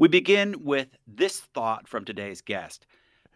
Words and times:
We 0.00 0.08
begin 0.08 0.64
with 0.64 0.96
this 1.06 1.40
thought 1.40 1.86
from 1.86 2.06
today's 2.06 2.40
guest. 2.40 2.86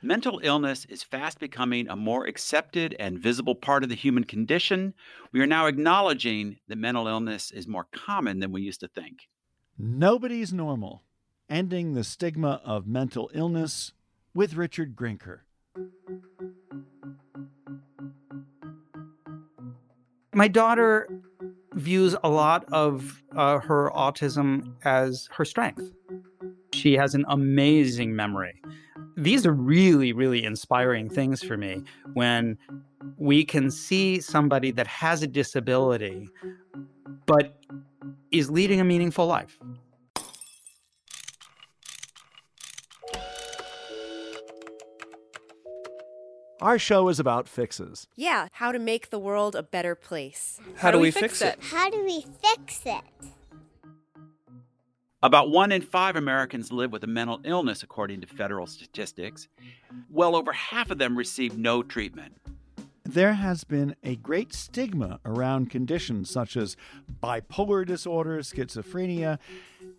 Mental 0.00 0.40
illness 0.42 0.86
is 0.86 1.02
fast 1.02 1.38
becoming 1.38 1.90
a 1.90 1.94
more 1.94 2.24
accepted 2.24 2.96
and 2.98 3.18
visible 3.18 3.54
part 3.54 3.82
of 3.82 3.90
the 3.90 3.94
human 3.94 4.24
condition. 4.24 4.94
We 5.30 5.42
are 5.42 5.46
now 5.46 5.66
acknowledging 5.66 6.56
that 6.68 6.78
mental 6.78 7.06
illness 7.06 7.50
is 7.50 7.68
more 7.68 7.86
common 7.92 8.38
than 8.38 8.50
we 8.50 8.62
used 8.62 8.80
to 8.80 8.88
think. 8.88 9.28
Nobody's 9.76 10.54
Normal 10.54 11.02
Ending 11.50 11.92
the 11.92 12.02
Stigma 12.02 12.62
of 12.64 12.86
Mental 12.86 13.30
Illness 13.34 13.92
with 14.32 14.54
Richard 14.54 14.96
Grinker. 14.96 15.40
My 20.32 20.48
daughter 20.48 21.10
views 21.74 22.16
a 22.24 22.30
lot 22.30 22.64
of 22.72 23.22
uh, 23.36 23.58
her 23.58 23.92
autism 23.94 24.76
as 24.82 25.28
her 25.32 25.44
strength. 25.44 25.92
She 26.84 26.98
has 26.98 27.14
an 27.14 27.24
amazing 27.30 28.14
memory. 28.14 28.60
These 29.16 29.46
are 29.46 29.54
really, 29.54 30.12
really 30.12 30.44
inspiring 30.44 31.08
things 31.08 31.42
for 31.42 31.56
me 31.56 31.82
when 32.12 32.58
we 33.16 33.42
can 33.42 33.70
see 33.70 34.20
somebody 34.20 34.70
that 34.72 34.86
has 34.86 35.22
a 35.22 35.26
disability, 35.26 36.28
but 37.24 37.58
is 38.30 38.50
leading 38.50 38.82
a 38.82 38.84
meaningful 38.84 39.26
life. 39.26 39.58
Our 46.60 46.78
show 46.78 47.08
is 47.08 47.18
about 47.18 47.48
fixes. 47.48 48.06
Yeah, 48.14 48.48
how 48.52 48.72
to 48.72 48.78
make 48.78 49.08
the 49.08 49.18
world 49.18 49.56
a 49.56 49.62
better 49.62 49.94
place. 49.94 50.60
How, 50.76 50.90
do 50.90 50.98
we 50.98 51.10
fix 51.10 51.40
it? 51.40 51.58
How 51.62 51.88
do 51.88 52.04
we 52.04 52.26
fix 52.42 52.82
it? 52.84 53.00
About 55.24 55.50
one 55.50 55.72
in 55.72 55.80
five 55.80 56.16
Americans 56.16 56.70
live 56.70 56.92
with 56.92 57.02
a 57.02 57.06
mental 57.06 57.40
illness, 57.44 57.82
according 57.82 58.20
to 58.20 58.26
federal 58.26 58.66
statistics. 58.66 59.48
Well 60.10 60.36
over 60.36 60.52
half 60.52 60.90
of 60.90 60.98
them 60.98 61.16
receive 61.16 61.56
no 61.56 61.82
treatment. 61.82 62.36
There 63.04 63.32
has 63.32 63.64
been 63.64 63.96
a 64.02 64.16
great 64.16 64.52
stigma 64.52 65.20
around 65.24 65.70
conditions 65.70 66.28
such 66.28 66.58
as 66.58 66.76
bipolar 67.22 67.86
disorder, 67.86 68.40
schizophrenia, 68.40 69.38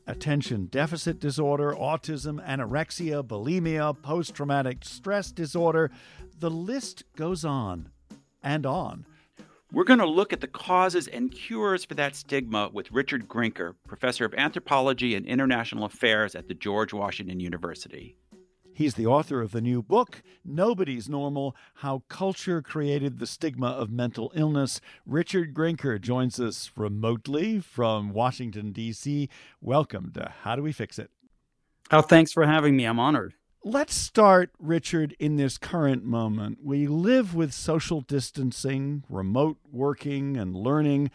attention 0.05 0.67
deficit 0.67 1.19
disorder, 1.19 1.71
autism, 1.73 2.39
anorexia, 2.47 3.23
bulimia, 3.23 3.99
post 4.03 4.35
traumatic 4.35 4.85
stress 4.85 5.31
disorder. 5.31 5.89
The 6.37 6.51
list 6.51 7.03
goes 7.15 7.43
on 7.43 7.89
and 8.43 8.63
on. 8.63 9.07
We're 9.71 9.83
going 9.83 9.99
to 9.99 10.05
look 10.05 10.31
at 10.31 10.41
the 10.41 10.47
causes 10.47 11.07
and 11.07 11.31
cures 11.31 11.83
for 11.83 11.95
that 11.95 12.15
stigma 12.15 12.69
with 12.71 12.91
Richard 12.91 13.27
Grinker, 13.27 13.75
professor 13.87 14.23
of 14.23 14.33
anthropology 14.35 15.15
and 15.15 15.25
international 15.25 15.85
affairs 15.85 16.35
at 16.35 16.47
the 16.47 16.53
George 16.53 16.93
Washington 16.93 17.39
University. 17.39 18.15
He's 18.73 18.95
the 18.95 19.05
author 19.07 19.41
of 19.41 19.51
the 19.51 19.61
new 19.61 19.81
book, 19.81 20.21
Nobody's 20.43 21.09
Normal 21.09 21.55
How 21.75 22.03
Culture 22.09 22.61
Created 22.61 23.19
the 23.19 23.27
Stigma 23.27 23.67
of 23.67 23.89
Mental 23.89 24.31
Illness. 24.35 24.81
Richard 25.05 25.53
Grinker 25.53 25.99
joins 25.99 26.39
us 26.39 26.71
remotely 26.75 27.59
from 27.59 28.11
Washington, 28.11 28.71
D.C. 28.71 29.29
Welcome 29.61 30.11
to 30.13 30.31
How 30.43 30.55
Do 30.55 30.63
We 30.63 30.73
Fix 30.73 30.99
It? 30.99 31.09
Oh, 31.89 32.01
thanks 32.01 32.31
for 32.33 32.45
having 32.45 32.75
me. 32.75 32.85
I'm 32.85 32.99
honored. 32.99 33.33
Let's 33.67 33.95
start, 33.95 34.51
Richard, 34.59 35.15
in 35.17 35.37
this 35.37 35.57
current 35.57 36.03
moment. 36.05 36.59
We 36.63 36.85
live 36.85 37.33
with 37.33 37.51
social 37.51 38.01
distancing, 38.01 39.03
remote 39.09 39.57
working, 39.71 40.37
and 40.37 40.55
learning 40.55 41.09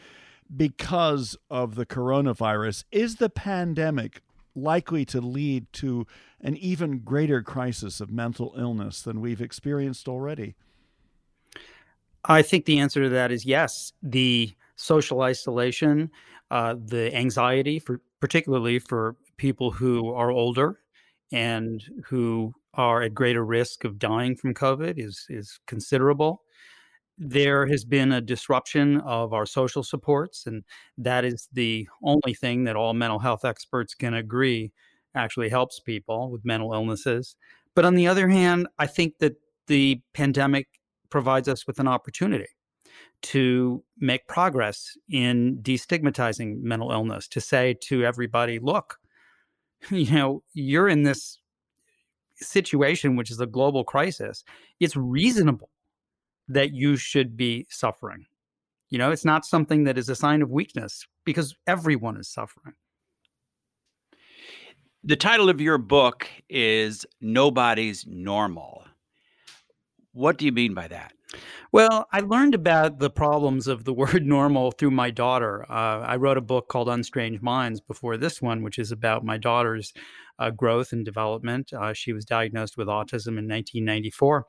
because 0.57 1.37
of 1.49 1.77
the 1.77 1.87
coronavirus. 1.87 2.83
Is 2.91 3.17
the 3.17 3.31
pandemic 3.31 4.23
likely 4.57 5.05
to 5.05 5.21
lead 5.21 5.73
to 5.75 6.09
an 6.41 6.57
even 6.57 6.99
greater 6.99 7.41
crisis 7.41 8.01
of 8.01 8.11
mental 8.11 8.53
illness 8.59 9.01
than 9.01 9.21
we've 9.21 9.41
experienced 9.41 10.09
already? 10.09 10.57
I 12.25 12.43
think 12.43 12.65
the 12.65 12.81
answer 12.81 13.05
to 13.05 13.11
that 13.11 13.31
is 13.31 13.45
yes. 13.45 13.93
The 14.03 14.53
social 14.75 15.21
isolation, 15.21 16.11
uh, 16.51 16.75
the 16.85 17.15
anxiety, 17.15 17.79
for 17.79 18.01
particularly 18.19 18.81
for 18.81 19.15
people 19.37 19.71
who 19.71 20.13
are 20.13 20.33
older 20.33 20.81
and 21.33 21.85
who 22.07 22.53
are 22.75 23.03
at 23.03 23.15
greater 23.15 23.45
risk 23.45 23.85
of 23.85 23.99
dying 23.99 24.37
from 24.37 24.55
COVID, 24.55 24.95
is 24.99 25.27
is 25.29 25.59
considerable. 25.67 26.43
There 27.19 27.67
has 27.67 27.85
been 27.85 28.13
a 28.13 28.21
disruption 28.21 29.01
of 29.01 29.33
our 29.35 29.45
social 29.45 29.83
supports, 29.83 30.47
and 30.47 30.65
that 30.97 31.25
is 31.25 31.49
the 31.53 31.87
only 32.03 32.35
thing 32.35 32.65
that 32.65 32.77
all 32.77 32.95
mental 32.95 33.19
health 33.19 33.45
experts 33.45 33.95
can 33.95 34.15
agree 34.15 34.73
actually 35.15 35.49
helps 35.51 35.81
people 35.81 36.31
with 36.31 36.45
mental 36.45 36.73
illnesses. 36.73 37.37
But 37.75 37.85
on 37.85 37.95
the 37.95 38.07
other 38.07 38.29
hand, 38.29 38.69
I 38.79 38.87
think 38.87 39.19
that 39.19 39.37
the 39.67 40.01
pandemic 40.15 40.67
provides 41.11 41.49
us 41.49 41.67
with 41.67 41.79
an 41.79 41.89
opportunity 41.89 42.49
to 43.23 43.85
make 43.99 44.27
progress 44.27 44.97
in 45.09 45.59
destigmatizing 45.63 46.63
mental 46.63 46.91
illness, 46.91 47.29
to 47.29 47.41
say 47.41 47.75
to 47.83 48.05
everybody, 48.05 48.59
look, 48.59 48.99
you 49.91 50.11
know, 50.13 50.43
you're 50.53 50.89
in 50.89 51.03
this 51.03 51.39
situation, 52.37 53.17
which 53.17 53.31
is 53.31 53.41
a 53.41 53.47
global 53.47 53.85
crisis. 53.85 54.45
It's 54.79 54.97
reasonable 54.97 55.71
that 56.49 56.73
you 56.73 56.97
should 56.97 57.37
be 57.37 57.67
suffering. 57.71 58.27
You 58.91 58.99
know, 58.99 59.13
it's 59.13 59.25
not 59.25 59.45
something 59.45 59.85
that 59.85 59.99
is 59.99 60.09
a 60.09 60.17
sign 60.17 60.43
of 60.43 60.51
weakness 60.51 61.07
because 61.25 61.55
everyone 61.67 62.17
is 62.17 62.29
suffering. 62.29 62.75
The 65.05 65.17
title 65.17 65.49
of 65.49 65.61
your 65.61 65.79
book 65.79 66.29
is 66.49 67.07
Nobody's 67.21 68.05
Normal. 68.07 68.85
What 70.13 70.39
do 70.39 70.45
you 70.45 70.53
mean 70.53 70.75
by 70.75 70.89
that? 70.89 71.13
Well, 71.73 72.07
I 72.13 72.21
learned 72.21 72.55
about 72.55 72.99
the 72.99 73.11
problems 73.11 73.67
of 73.67 73.85
the 73.85 73.93
word 73.95 74.27
normal 74.27 74.73
through 74.73 74.91
my 74.91 75.11
daughter. 75.11 75.65
Uh, 75.71 76.01
I 76.01 76.17
wrote 76.17 76.37
a 76.37 76.43
book 76.43 76.69
called 76.69 76.89
Unstrange 76.89 77.41
Minds 77.43 77.81
before 77.81 78.17
this 78.17 78.43
one, 78.43 78.63
which 78.63 78.79
is 78.79 78.93
about 78.93 79.25
my 79.25 79.39
daughter's 79.39 79.93
uh, 80.39 80.51
growth 80.51 80.93
and 80.93 81.05
development. 81.05 81.73
Uh, 81.73 81.93
she 81.93 82.13
was 82.13 82.25
diagnosed 82.25 82.77
with 82.77 82.89
autism 82.89 83.39
in 83.39 83.47
1994. 83.47 84.47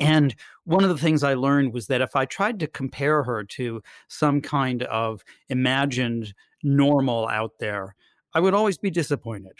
And 0.00 0.34
one 0.64 0.82
of 0.82 0.90
the 0.90 0.98
things 0.98 1.22
I 1.22 1.34
learned 1.34 1.72
was 1.72 1.86
that 1.86 2.00
if 2.00 2.16
I 2.16 2.24
tried 2.24 2.58
to 2.60 2.66
compare 2.66 3.22
her 3.22 3.44
to 3.44 3.82
some 4.08 4.40
kind 4.40 4.82
of 4.84 5.22
imagined 5.48 6.34
normal 6.62 7.28
out 7.28 7.52
there, 7.60 7.94
I 8.34 8.40
would 8.40 8.54
always 8.54 8.78
be 8.78 8.90
disappointed. 8.90 9.52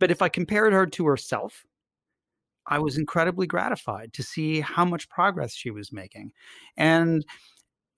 But 0.00 0.10
if 0.10 0.22
I 0.22 0.28
compared 0.28 0.72
her 0.72 0.86
to 0.86 1.06
herself, 1.06 1.64
I 2.66 2.78
was 2.78 2.96
incredibly 2.96 3.46
gratified 3.46 4.12
to 4.14 4.22
see 4.22 4.60
how 4.60 4.84
much 4.84 5.08
progress 5.08 5.54
she 5.54 5.70
was 5.70 5.92
making. 5.92 6.32
And 6.76 7.24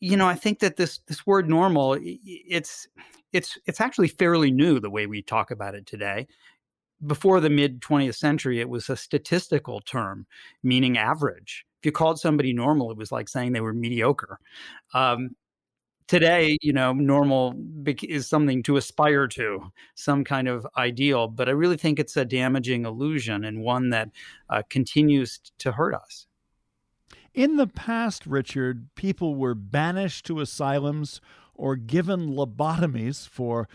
you 0.00 0.16
know, 0.16 0.26
I 0.26 0.34
think 0.34 0.58
that 0.60 0.76
this 0.76 0.98
this 1.06 1.26
word 1.26 1.48
normal 1.48 1.98
it's 2.00 2.86
it's 3.32 3.58
it's 3.66 3.80
actually 3.80 4.08
fairly 4.08 4.50
new 4.50 4.78
the 4.80 4.90
way 4.90 5.06
we 5.06 5.22
talk 5.22 5.50
about 5.50 5.74
it 5.74 5.86
today. 5.86 6.26
Before 7.06 7.40
the 7.40 7.50
mid 7.50 7.80
20th 7.80 8.16
century, 8.16 8.60
it 8.60 8.68
was 8.68 8.88
a 8.88 8.96
statistical 8.96 9.80
term 9.80 10.26
meaning 10.62 10.98
average. 10.98 11.66
If 11.80 11.86
you 11.86 11.92
called 11.92 12.18
somebody 12.18 12.52
normal, 12.52 12.90
it 12.90 12.96
was 12.96 13.12
like 13.12 13.28
saying 13.28 13.52
they 13.52 13.60
were 13.60 13.74
mediocre. 13.74 14.38
Um, 14.94 15.36
today, 16.06 16.56
you 16.60 16.72
know, 16.72 16.92
normal 16.92 17.54
is 18.02 18.26
something 18.26 18.62
to 18.64 18.76
aspire 18.76 19.26
to, 19.28 19.72
some 19.94 20.24
kind 20.24 20.48
of 20.48 20.66
ideal. 20.76 21.28
But 21.28 21.48
I 21.48 21.52
really 21.52 21.76
think 21.76 21.98
it's 21.98 22.16
a 22.16 22.24
damaging 22.24 22.84
illusion 22.84 23.44
and 23.44 23.62
one 23.62 23.90
that 23.90 24.10
uh, 24.48 24.62
continues 24.68 25.40
to 25.58 25.72
hurt 25.72 25.94
us. 25.94 26.26
In 27.34 27.56
the 27.56 27.66
past, 27.66 28.26
Richard, 28.26 28.88
people 28.94 29.34
were 29.34 29.54
banished 29.54 30.24
to 30.26 30.40
asylums 30.40 31.20
or 31.54 31.76
given 31.76 32.30
lobotomies 32.30 33.28
for 33.28 33.68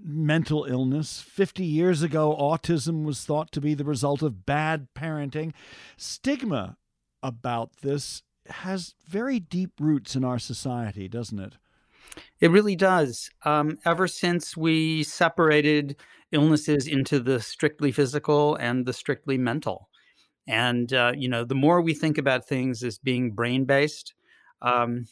mental 0.00 0.64
illness. 0.64 1.20
50 1.20 1.64
years 1.64 2.02
ago, 2.02 2.36
autism 2.38 3.04
was 3.04 3.24
thought 3.24 3.50
to 3.52 3.60
be 3.60 3.74
the 3.74 3.84
result 3.84 4.22
of 4.22 4.46
bad 4.46 4.88
parenting. 4.94 5.52
Stigma 5.96 6.76
about 7.22 7.78
this 7.82 8.22
has 8.50 8.94
very 9.06 9.40
deep 9.40 9.72
roots 9.80 10.16
in 10.16 10.24
our 10.24 10.38
society, 10.38 11.08
doesn't 11.08 11.38
it? 11.38 11.54
It 12.40 12.50
really 12.50 12.76
does. 12.76 13.30
Um, 13.44 13.78
ever 13.84 14.06
since 14.06 14.56
we 14.56 15.02
separated 15.02 15.96
illnesses 16.32 16.86
into 16.86 17.20
the 17.20 17.40
strictly 17.40 17.92
physical 17.92 18.56
and 18.56 18.86
the 18.86 18.92
strictly 18.92 19.38
mental. 19.38 19.88
And, 20.48 20.92
uh, 20.92 21.12
you 21.16 21.28
know, 21.28 21.44
the 21.44 21.54
more 21.54 21.80
we 21.80 21.94
think 21.94 22.18
about 22.18 22.46
things 22.46 22.82
as 22.82 22.98
being 22.98 23.32
brain 23.32 23.64
based, 23.64 24.14
um, 24.62 25.06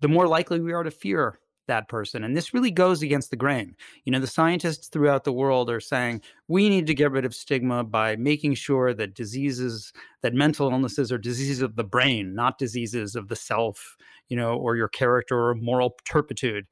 the 0.00 0.08
more 0.08 0.28
likely 0.28 0.60
we 0.60 0.72
are 0.72 0.82
to 0.82 0.90
fear 0.90 1.38
that 1.66 1.88
person. 1.88 2.24
And 2.24 2.36
this 2.36 2.52
really 2.52 2.70
goes 2.70 3.02
against 3.02 3.30
the 3.30 3.36
grain. 3.36 3.74
You 4.04 4.12
know, 4.12 4.20
the 4.20 4.26
scientists 4.26 4.88
throughout 4.88 5.24
the 5.24 5.32
world 5.32 5.70
are 5.70 5.80
saying 5.80 6.22
we 6.48 6.68
need 6.68 6.86
to 6.86 6.94
get 6.94 7.10
rid 7.10 7.24
of 7.24 7.34
stigma 7.34 7.84
by 7.84 8.16
making 8.16 8.54
sure 8.54 8.92
that 8.94 9.14
diseases, 9.14 9.92
that 10.22 10.34
mental 10.34 10.70
illnesses 10.70 11.10
are 11.10 11.18
diseases 11.18 11.62
of 11.62 11.76
the 11.76 11.84
brain, 11.84 12.34
not 12.34 12.58
diseases 12.58 13.16
of 13.16 13.28
the 13.28 13.36
self, 13.36 13.96
you 14.28 14.36
know, 14.36 14.54
or 14.56 14.76
your 14.76 14.88
character 14.88 15.48
or 15.48 15.54
moral 15.54 15.96
turpitude. 16.04 16.66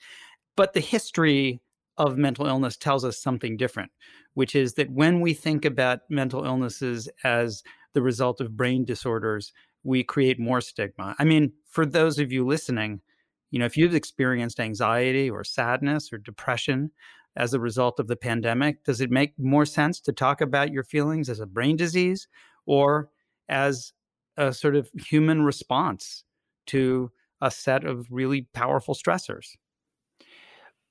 But 0.57 0.75
the 0.75 0.81
history 0.81 1.61
of 1.99 2.17
mental 2.17 2.47
illness 2.47 2.77
tells 2.77 3.05
us 3.05 3.19
something 3.19 3.57
different, 3.57 3.91
which 4.35 4.55
is 4.55 4.75
that 4.75 4.91
when 4.91 5.21
we 5.21 5.35
think 5.35 5.65
about 5.65 6.01
mental 6.09 6.45
illnesses 6.45 7.09
as 7.25 7.63
the 7.93 8.03
result 8.03 8.41
of 8.41 8.57
brain 8.57 8.85
disorders, 8.85 9.53
we 9.85 10.03
create 10.03 10.39
more 10.39 10.61
stigma. 10.61 11.15
I 11.19 11.25
mean, 11.25 11.53
for 11.67 11.85
those 11.85 12.19
of 12.19 12.33
you 12.33 12.47
listening, 12.47 13.01
you 13.53 13.59
know, 13.59 13.67
if 13.67 13.77
you've 13.77 13.95
experienced 13.95 14.59
anxiety 14.59 15.31
or 15.31 15.45
sadness 15.45 16.13
or 16.13 16.19
depression 16.19 16.91
as 17.37 17.55
a 17.55 17.61
result 17.61 18.01
of 18.01 18.09
the 18.09 18.17
pandemic, 18.17 18.83
does 18.83 19.01
it 19.01 19.11
make 19.11 19.39
more 19.39 19.67
sense 19.67 20.01
to 20.01 20.13
talk 20.13 20.41
about 20.41 20.73
your 20.73 20.83
feelings 20.83 21.29
as 21.29 21.39
a 21.39 21.47
brain 21.47 21.77
disease 21.77 22.27
or 22.67 23.11
as 23.49 23.93
a 24.39 24.55
sort 24.55 24.75
of 24.75 24.91
human 25.07 25.43
response 25.43 26.25
to 26.67 27.13
a 27.43 27.51
set 27.51 27.85
of 27.85 28.07
really 28.11 28.49
powerful 28.55 28.95
stressors? 28.95 29.49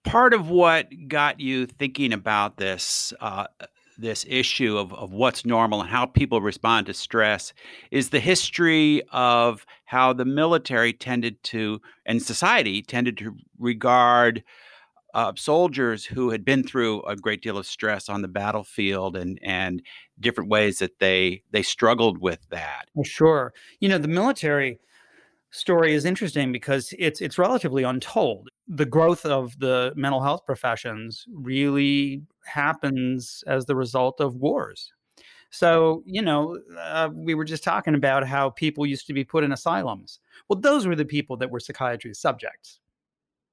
Part 0.04 0.34
of 0.34 0.50
what 0.50 0.88
got 1.08 1.40
you 1.40 1.66
thinking 1.66 2.14
about 2.14 2.58
this 2.58 3.12
uh, 3.20 3.48
this 4.02 4.26
issue 4.28 4.78
of, 4.78 4.94
of 4.94 5.14
what's 5.14 5.46
normal 5.46 5.82
and 5.82 5.90
how 5.90 6.06
people 6.06 6.42
respond 6.42 6.88
to 6.88 6.94
stress 6.94 7.54
is 7.92 8.10
the 8.10 8.20
history 8.20 9.02
of 9.12 9.66
how 9.86 10.14
the 10.14 10.26
military 10.26 10.94
tended 10.94 11.42
to 11.44 11.80
and 12.06 12.22
society 12.22 12.82
tended 12.82 13.18
to 13.18 13.36
regard 13.60 14.44
uh, 15.14 15.34
soldiers 15.36 16.06
who 16.06 16.30
had 16.30 16.46
been 16.46 16.64
through 16.64 17.02
a 17.04 17.16
great 17.16 17.42
deal 17.42 17.58
of 17.58 17.66
stress 17.66 18.10
on 18.10 18.22
the 18.22 18.28
battlefield 18.28 19.16
and 19.16 19.40
and 19.44 19.82
different 20.20 20.50
ways 20.50 20.80
that 20.80 21.00
they 21.00 21.44
they 21.52 21.62
struggled 21.62 22.20
with 22.20 22.40
that. 22.50 22.86
Well, 22.94 23.04
sure. 23.04 23.54
You 23.80 23.90
know, 23.90 23.98
the 23.98 24.08
military 24.08 24.80
story 25.52 25.94
is 25.94 26.06
interesting 26.06 26.52
because 26.52 26.94
it's 26.98 27.22
it's 27.22 27.38
relatively 27.38 27.84
untold. 27.84 28.50
The 28.74 28.86
growth 28.86 29.26
of 29.26 29.60
the 29.60 29.92
mental 29.98 30.22
health 30.22 30.46
professions 30.46 31.26
really 31.30 32.24
happens 32.46 33.44
as 33.46 33.66
the 33.66 33.76
result 33.76 34.22
of 34.22 34.36
wars. 34.36 34.94
So, 35.50 36.02
you 36.06 36.22
know, 36.22 36.58
uh, 36.80 37.10
we 37.14 37.36
were 37.36 37.44
just 37.44 37.66
talking 37.66 37.96
about 37.96 38.26
how 38.26 38.50
people 38.52 38.86
used 38.86 39.08
to 39.08 39.14
be 39.14 39.26
put 39.26 39.44
in 39.44 39.52
asylums. 39.52 40.20
Well, 40.48 40.58
those 40.58 40.88
were 40.88 40.96
the 40.96 41.04
people 41.04 41.36
that 41.38 41.52
were 41.52 41.60
psychiatry 41.60 42.14
subjects, 42.14 42.80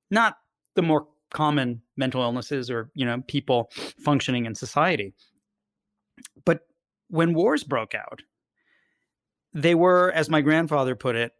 not 0.08 0.36
the 0.74 0.82
more 0.82 1.08
common 1.30 1.82
mental 1.96 2.22
illnesses 2.22 2.70
or, 2.70 2.90
you 2.94 3.04
know, 3.04 3.20
people 3.26 3.70
functioning 3.98 4.46
in 4.46 4.54
society. 4.54 5.12
But 6.44 6.60
when 7.08 7.34
wars 7.34 7.64
broke 7.64 7.96
out, 7.96 8.22
they 9.52 9.74
were, 9.74 10.12
as 10.12 10.30
my 10.30 10.40
grandfather 10.40 10.94
put 10.94 11.16
it, 11.16 11.32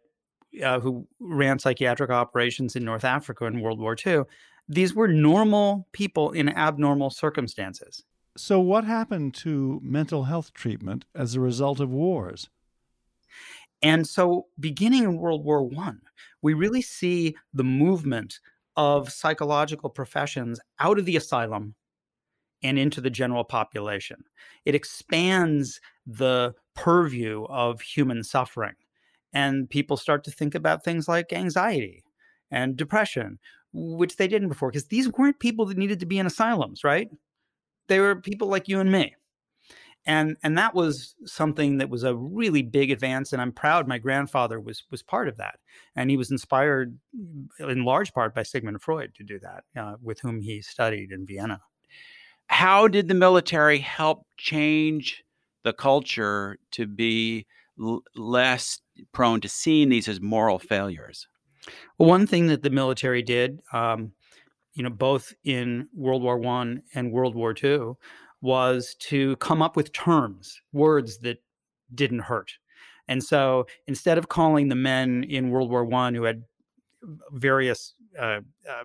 uh, 0.63 0.79
who 0.79 1.07
ran 1.19 1.59
psychiatric 1.59 2.09
operations 2.09 2.75
in 2.75 2.83
North 2.83 3.03
Africa 3.03 3.45
in 3.45 3.61
World 3.61 3.79
War 3.79 3.95
II, 4.05 4.23
these 4.67 4.93
were 4.93 5.07
normal 5.07 5.87
people 5.91 6.31
in 6.31 6.49
abnormal 6.49 7.09
circumstances. 7.09 8.03
So, 8.37 8.59
what 8.59 8.85
happened 8.85 9.33
to 9.35 9.79
mental 9.83 10.23
health 10.23 10.53
treatment 10.53 11.05
as 11.15 11.35
a 11.35 11.39
result 11.39 11.79
of 11.79 11.89
wars? 11.89 12.49
And 13.81 14.07
so, 14.07 14.47
beginning 14.59 15.03
in 15.03 15.17
World 15.17 15.43
War 15.43 15.63
One, 15.63 16.01
we 16.41 16.53
really 16.53 16.81
see 16.81 17.35
the 17.53 17.63
movement 17.63 18.39
of 18.77 19.11
psychological 19.11 19.89
professions 19.89 20.59
out 20.79 20.99
of 20.99 21.05
the 21.05 21.17
asylum 21.17 21.75
and 22.61 22.77
into 22.77 23.01
the 23.01 23.09
general 23.09 23.43
population. 23.43 24.23
It 24.65 24.75
expands 24.75 25.81
the 26.05 26.53
purview 26.75 27.45
of 27.49 27.81
human 27.81 28.23
suffering 28.23 28.75
and 29.33 29.69
people 29.69 29.97
start 29.97 30.23
to 30.23 30.31
think 30.31 30.55
about 30.55 30.83
things 30.83 31.07
like 31.07 31.33
anxiety 31.33 32.03
and 32.51 32.75
depression 32.75 33.39
which 33.71 34.17
they 34.17 34.27
didn't 34.27 34.49
before 34.49 34.71
because 34.71 34.87
these 34.87 35.11
weren't 35.13 35.39
people 35.39 35.65
that 35.65 35.77
needed 35.77 35.99
to 35.99 36.05
be 36.05 36.19
in 36.19 36.25
asylums 36.25 36.83
right? 36.83 37.09
They 37.87 37.99
were 37.99 38.15
people 38.15 38.47
like 38.47 38.67
you 38.67 38.79
and 38.79 38.91
me. 38.91 39.15
And 40.05 40.37
and 40.43 40.57
that 40.57 40.73
was 40.73 41.15
something 41.25 41.77
that 41.79 41.89
was 41.89 42.03
a 42.03 42.15
really 42.15 42.61
big 42.61 42.89
advance 42.89 43.33
and 43.33 43.41
i'm 43.41 43.51
proud 43.51 43.87
my 43.87 43.97
grandfather 43.97 44.59
was 44.59 44.83
was 44.89 45.03
part 45.03 45.27
of 45.27 45.37
that. 45.37 45.59
And 45.95 46.09
he 46.09 46.17
was 46.17 46.31
inspired 46.31 46.97
in 47.59 47.83
large 47.83 48.13
part 48.13 48.33
by 48.33 48.43
sigmund 48.43 48.81
freud 48.81 49.13
to 49.15 49.23
do 49.23 49.39
that 49.39 49.63
uh, 49.79 49.95
with 50.01 50.19
whom 50.21 50.41
he 50.41 50.61
studied 50.61 51.11
in 51.11 51.25
vienna. 51.25 51.61
How 52.47 52.87
did 52.87 53.07
the 53.07 53.13
military 53.13 53.77
help 53.77 54.25
change 54.37 55.23
the 55.63 55.73
culture 55.73 56.57
to 56.71 56.87
be 56.87 57.45
l- 57.79 58.03
less 58.15 58.79
prone 59.11 59.41
to 59.41 59.49
seeing 59.49 59.89
these 59.89 60.07
as 60.07 60.21
moral 60.21 60.59
failures? 60.59 61.27
Well, 61.97 62.09
one 62.09 62.27
thing 62.27 62.47
that 62.47 62.63
the 62.63 62.69
military 62.69 63.21
did, 63.21 63.59
um, 63.73 64.13
you 64.73 64.83
know, 64.83 64.89
both 64.89 65.33
in 65.43 65.87
World 65.93 66.23
War 66.23 66.37
One 66.37 66.83
and 66.93 67.11
World 67.11 67.35
War 67.35 67.53
Two, 67.53 67.97
was 68.41 68.95
to 68.99 69.35
come 69.37 69.61
up 69.61 69.75
with 69.75 69.91
terms, 69.91 70.61
words 70.71 71.19
that 71.19 71.43
didn't 71.93 72.19
hurt. 72.19 72.53
And 73.07 73.23
so 73.23 73.65
instead 73.87 74.17
of 74.17 74.29
calling 74.29 74.69
the 74.69 74.75
men 74.75 75.23
in 75.23 75.49
World 75.49 75.69
War 75.69 75.83
One 75.83 76.13
who 76.13 76.23
had 76.23 76.43
various 77.31 77.93
uh, 78.17 78.41
uh, 78.69 78.83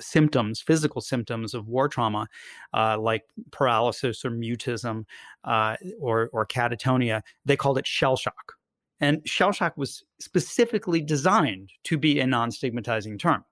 symptoms, 0.00 0.60
physical 0.60 1.00
symptoms 1.00 1.54
of 1.54 1.68
war 1.68 1.88
trauma, 1.88 2.28
uh, 2.74 2.98
like 2.98 3.22
paralysis 3.52 4.24
or 4.24 4.30
mutism 4.30 5.04
uh, 5.44 5.76
or, 6.00 6.30
or 6.32 6.46
catatonia, 6.46 7.22
they 7.44 7.56
called 7.56 7.78
it 7.78 7.86
shell 7.86 8.16
shock. 8.16 8.54
And 9.00 9.26
shell 9.28 9.52
shock 9.52 9.76
was 9.76 10.04
specifically 10.20 11.02
designed 11.02 11.70
to 11.84 11.98
be 11.98 12.20
a 12.20 12.26
non 12.26 12.50
stigmatizing 12.50 13.18
term 13.18 13.44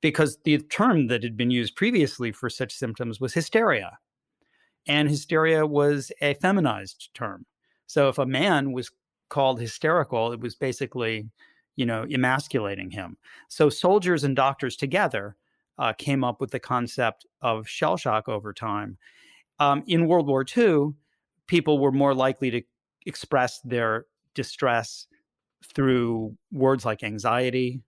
because 0.00 0.38
the 0.44 0.58
term 0.58 1.06
that 1.06 1.22
had 1.22 1.36
been 1.36 1.50
used 1.50 1.76
previously 1.76 2.30
for 2.30 2.50
such 2.50 2.74
symptoms 2.74 3.20
was 3.20 3.32
hysteria. 3.32 3.98
And 4.86 5.08
hysteria 5.08 5.66
was 5.66 6.12
a 6.20 6.34
feminized 6.34 7.08
term. 7.14 7.46
So 7.86 8.08
if 8.08 8.18
a 8.18 8.26
man 8.26 8.72
was 8.72 8.90
called 9.30 9.58
hysterical, 9.58 10.32
it 10.32 10.40
was 10.40 10.54
basically, 10.54 11.30
you 11.76 11.86
know, 11.86 12.04
emasculating 12.04 12.90
him. 12.90 13.16
So 13.48 13.70
soldiers 13.70 14.24
and 14.24 14.36
doctors 14.36 14.76
together 14.76 15.36
uh, 15.78 15.92
came 15.94 16.22
up 16.22 16.40
with 16.40 16.50
the 16.50 16.60
concept 16.60 17.26
of 17.40 17.66
shell 17.66 17.96
shock 17.96 18.28
over 18.28 18.52
time. 18.52 18.98
Um, 19.58 19.82
in 19.86 20.06
World 20.06 20.26
War 20.26 20.44
II, 20.56 20.90
people 21.46 21.78
were 21.78 21.92
more 21.92 22.14
likely 22.14 22.50
to 22.50 22.62
express 23.06 23.60
their 23.60 24.06
distress 24.34 25.06
through 25.74 26.36
words 26.52 26.84
like 26.84 27.02
anxiety 27.02 27.82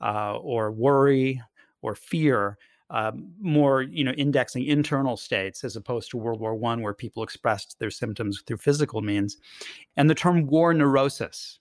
uh, 0.00 0.36
or 0.36 0.72
worry 0.72 1.40
or 1.82 1.94
fear, 1.94 2.58
uh, 2.90 3.12
more 3.40 3.82
you 3.82 4.04
know 4.04 4.12
indexing 4.12 4.64
internal 4.64 5.16
states 5.16 5.64
as 5.64 5.76
opposed 5.76 6.10
to 6.10 6.16
World 6.16 6.40
War 6.40 6.54
One, 6.54 6.82
where 6.82 6.94
people 6.94 7.22
expressed 7.22 7.78
their 7.78 7.90
symptoms 7.90 8.42
through 8.46 8.58
physical 8.58 9.00
means, 9.00 9.36
and 9.96 10.08
the 10.10 10.14
term 10.14 10.46
war 10.46 10.74
neurosis 10.74 11.58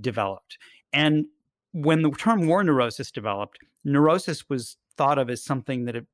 developed. 0.00 0.58
And 0.92 1.26
when 1.72 2.02
the 2.02 2.10
term 2.10 2.46
war 2.46 2.62
neurosis 2.64 3.10
developed, 3.10 3.58
neurosis 3.84 4.48
was 4.48 4.76
thought 4.96 5.18
of 5.18 5.28
as 5.30 5.44
something 5.44 5.84
that 5.84 5.96
it, 5.96 6.06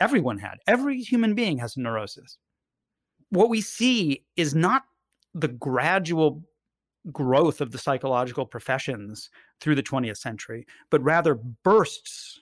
everyone 0.00 0.38
had. 0.38 0.58
Every 0.66 1.00
human 1.00 1.34
being 1.34 1.58
has 1.58 1.76
neurosis. 1.76 2.38
What 3.30 3.48
we 3.48 3.60
see 3.60 4.24
is 4.36 4.54
not 4.54 4.84
the 5.34 5.48
gradual 5.48 6.42
growth 7.12 7.60
of 7.60 7.70
the 7.70 7.78
psychological 7.78 8.46
professions 8.46 9.30
through 9.60 9.74
the 9.74 9.82
20th 9.82 10.16
century, 10.16 10.66
but 10.90 11.02
rather 11.02 11.34
bursts 11.34 12.40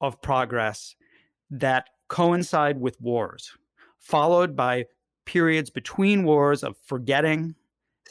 of 0.00 0.20
progress 0.20 0.94
that 1.50 1.88
coincide 2.08 2.78
with 2.80 3.00
wars, 3.00 3.52
followed 3.98 4.54
by 4.54 4.84
periods 5.24 5.70
between 5.70 6.24
wars 6.24 6.62
of 6.62 6.76
forgetting 6.84 7.54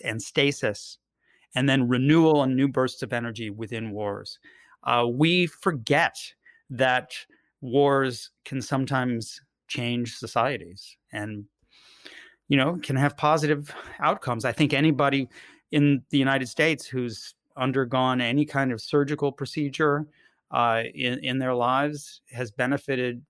and 0.03 0.21
stasis, 0.21 0.97
and 1.55 1.69
then 1.69 1.88
renewal 1.88 2.41
and 2.41 2.55
new 2.55 2.67
bursts 2.67 3.03
of 3.03 3.13
energy 3.13 3.50
within 3.50 3.91
wars. 3.91 4.39
Uh, 4.83 5.05
we 5.07 5.45
forget 5.45 6.17
that 6.69 7.12
wars 7.62 8.31
can 8.45 8.62
sometimes 8.62 9.39
change 9.67 10.15
societies 10.15 10.97
and 11.13 11.45
you 12.50 12.57
know 12.57 12.77
can 12.83 12.95
have 12.95 13.15
positive 13.15 13.73
outcomes 14.00 14.43
i 14.43 14.51
think 14.51 14.73
anybody 14.73 15.29
in 15.74 16.01
the 16.10 16.18
united 16.18 16.48
states 16.48 16.86
who's 16.86 17.36
undergone 17.58 18.22
any 18.22 18.46
kind 18.46 18.72
of 18.72 18.82
surgical 18.82 19.32
procedure 19.32 20.08
uh, 20.51 20.84
in, 20.94 21.20
in 21.24 21.39
their 21.39 21.53
lives 21.53 22.22
has 22.32 22.51
benefited 22.51 23.22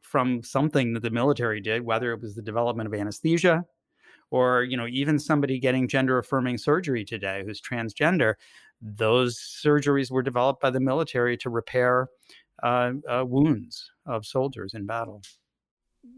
from 0.00 0.42
something 0.42 0.92
that 0.94 1.02
the 1.02 1.10
military 1.10 1.60
did 1.60 1.82
whether 1.82 2.12
it 2.12 2.20
was 2.20 2.34
the 2.34 2.42
development 2.42 2.86
of 2.86 2.94
anesthesia 2.94 3.64
or 4.30 4.62
you 4.62 4.76
know 4.76 4.86
even 4.86 5.18
somebody 5.18 5.58
getting 5.58 5.86
gender 5.86 6.18
affirming 6.18 6.58
surgery 6.58 7.04
today 7.04 7.42
who's 7.44 7.60
transgender 7.60 8.34
those 8.80 9.38
surgeries 9.38 10.10
were 10.10 10.22
developed 10.22 10.60
by 10.60 10.70
the 10.70 10.80
military 10.80 11.36
to 11.38 11.50
repair 11.50 12.08
uh, 12.62 12.92
uh, 13.08 13.24
wounds 13.26 13.90
of 14.06 14.26
soldiers 14.26 14.74
in 14.74 14.86
battle. 14.86 15.22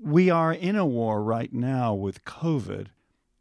We 0.03 0.31
are 0.31 0.53
in 0.53 0.77
a 0.77 0.87
war 0.87 1.23
right 1.23 1.53
now 1.53 1.95
with 1.95 2.25
COVID. 2.25 2.89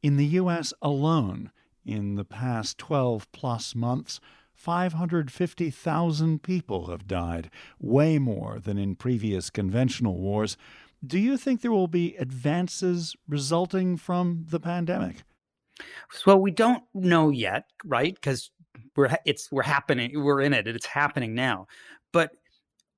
In 0.02 0.18
the 0.18 0.26
U.S. 0.26 0.74
alone, 0.82 1.52
in 1.86 2.16
the 2.16 2.26
past 2.26 2.78
12 2.78 3.32
plus 3.32 3.76
months, 3.76 4.20
550,000 4.54 6.44
people 6.44 6.88
have 6.88 7.08
died, 7.08 7.50
way 7.80 8.20
more 8.20 8.60
than 8.60 8.78
in 8.78 8.96
previous 8.96 9.50
conventional 9.50 10.20
wars. 10.20 10.58
Do 11.06 11.18
you 11.18 11.38
think 11.38 11.62
there 11.62 11.72
will 11.72 11.88
be 11.88 12.18
advances 12.18 13.16
resulting 13.28 13.96
from 13.96 14.46
the 14.50 14.60
pandemic? 14.60 15.24
So 16.12 16.36
we 16.36 16.52
don't 16.52 16.84
know 16.94 17.30
yet, 17.30 17.66
right? 17.86 18.14
Because 18.14 18.52
we're 18.98 19.16
it's 19.26 19.50
we're 19.50 19.64
happening, 19.64 20.12
we're 20.22 20.42
in 20.42 20.54
it, 20.54 20.68
it's 20.68 20.86
happening 20.86 21.34
now. 21.34 21.68
But 22.12 22.32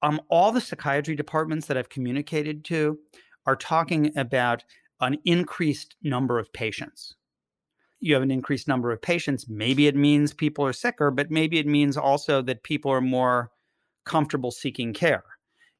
um, 0.01 0.19
all 0.29 0.51
the 0.51 0.61
psychiatry 0.61 1.15
departments 1.15 1.67
that 1.67 1.77
I've 1.77 1.89
communicated 1.89 2.65
to 2.65 2.97
are 3.45 3.55
talking 3.55 4.17
about 4.17 4.63
an 4.99 5.17
increased 5.25 5.95
number 6.01 6.39
of 6.39 6.51
patients. 6.53 7.15
You 8.01 8.15
have 8.15 8.23
an 8.23 8.31
increased 8.31 8.67
number 8.67 8.91
of 8.91 9.01
patients. 9.01 9.47
Maybe 9.47 9.87
it 9.87 9.95
means 9.95 10.33
people 10.33 10.65
are 10.65 10.73
sicker, 10.73 11.11
but 11.11 11.31
maybe 11.31 11.59
it 11.59 11.67
means 11.67 11.95
also 11.95 12.41
that 12.41 12.63
people 12.63 12.91
are 12.91 13.01
more 13.01 13.51
comfortable 14.05 14.51
seeking 14.51 14.93
care. 14.93 15.23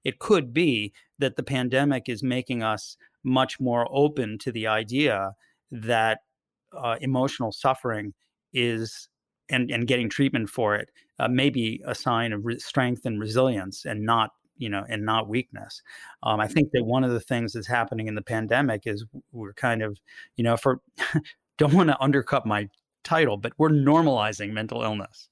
It 0.03 0.19
could 0.19 0.53
be 0.53 0.93
that 1.19 1.35
the 1.35 1.43
pandemic 1.43 2.07
is 2.07 2.23
making 2.23 2.63
us 2.63 2.95
much 3.23 3.59
more 3.59 3.87
open 3.91 4.37
to 4.39 4.51
the 4.51 4.67
idea 4.67 5.33
that 5.71 6.19
uh, 6.77 6.95
emotional 7.01 7.51
suffering 7.51 8.13
is 8.53 9.09
and, 9.49 9.69
and 9.69 9.87
getting 9.87 10.09
treatment 10.09 10.49
for 10.49 10.75
it 10.75 10.89
uh, 11.19 11.27
may 11.27 11.49
be 11.49 11.81
a 11.85 11.93
sign 11.93 12.33
of 12.33 12.45
re- 12.45 12.59
strength 12.59 13.05
and 13.05 13.19
resilience 13.19 13.85
and 13.85 14.05
not 14.05 14.31
you 14.57 14.69
know 14.69 14.83
and 14.87 15.05
not 15.05 15.27
weakness 15.27 15.81
um, 16.23 16.39
i 16.39 16.47
think 16.47 16.69
that 16.71 16.83
one 16.83 17.03
of 17.03 17.11
the 17.11 17.19
things 17.19 17.53
that's 17.53 17.67
happening 17.67 18.07
in 18.07 18.15
the 18.15 18.21
pandemic 18.21 18.83
is 18.85 19.05
we're 19.31 19.53
kind 19.53 19.81
of 19.81 19.97
you 20.35 20.43
know 20.43 20.55
for 20.55 20.79
don't 21.61 21.73
want 21.73 21.89
to 21.89 22.01
undercut 22.01 22.45
my 22.45 22.67
title 23.03 23.37
but 23.37 23.53
we're 23.57 23.69
normalizing 23.69 24.51
mental 24.51 24.81
illness. 24.81 25.29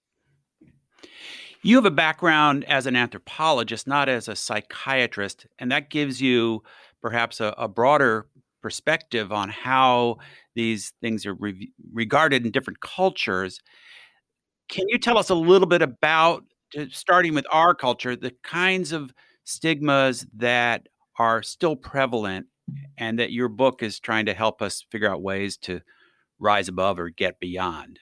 You 1.61 1.75
have 1.75 1.85
a 1.85 1.91
background 1.91 2.63
as 2.65 2.85
an 2.85 2.95
anthropologist 2.95 3.87
not 3.87 4.09
as 4.09 4.27
a 4.27 4.35
psychiatrist 4.35 5.47
and 5.57 5.71
that 5.71 5.89
gives 5.89 6.21
you 6.21 6.63
perhaps 7.01 7.39
a, 7.39 7.53
a 7.57 7.67
broader 7.67 8.27
perspective 8.61 9.31
on 9.31 9.49
how 9.49 10.17
these 10.55 10.93
things 11.01 11.25
are 11.25 11.33
re- 11.33 11.71
regarded 11.93 12.45
in 12.45 12.51
different 12.51 12.79
cultures. 12.81 13.59
Can 14.69 14.87
you 14.89 14.99
tell 14.99 15.17
us 15.17 15.29
a 15.29 15.35
little 15.35 15.67
bit 15.67 15.81
about, 15.81 16.43
uh, 16.77 16.85
starting 16.91 17.33
with 17.33 17.45
our 17.51 17.73
culture, 17.73 18.15
the 18.15 18.35
kinds 18.43 18.91
of 18.91 19.11
stigmas 19.45 20.27
that 20.35 20.87
are 21.17 21.41
still 21.41 21.75
prevalent 21.75 22.45
and 22.97 23.17
that 23.17 23.31
your 23.31 23.47
book 23.47 23.81
is 23.81 23.99
trying 23.99 24.25
to 24.25 24.33
help 24.33 24.61
us 24.61 24.85
figure 24.91 25.09
out 25.09 25.21
ways 25.21 25.57
to 25.57 25.81
rise 26.39 26.67
above 26.67 26.99
or 26.99 27.09
get 27.09 27.39
beyond? 27.39 27.99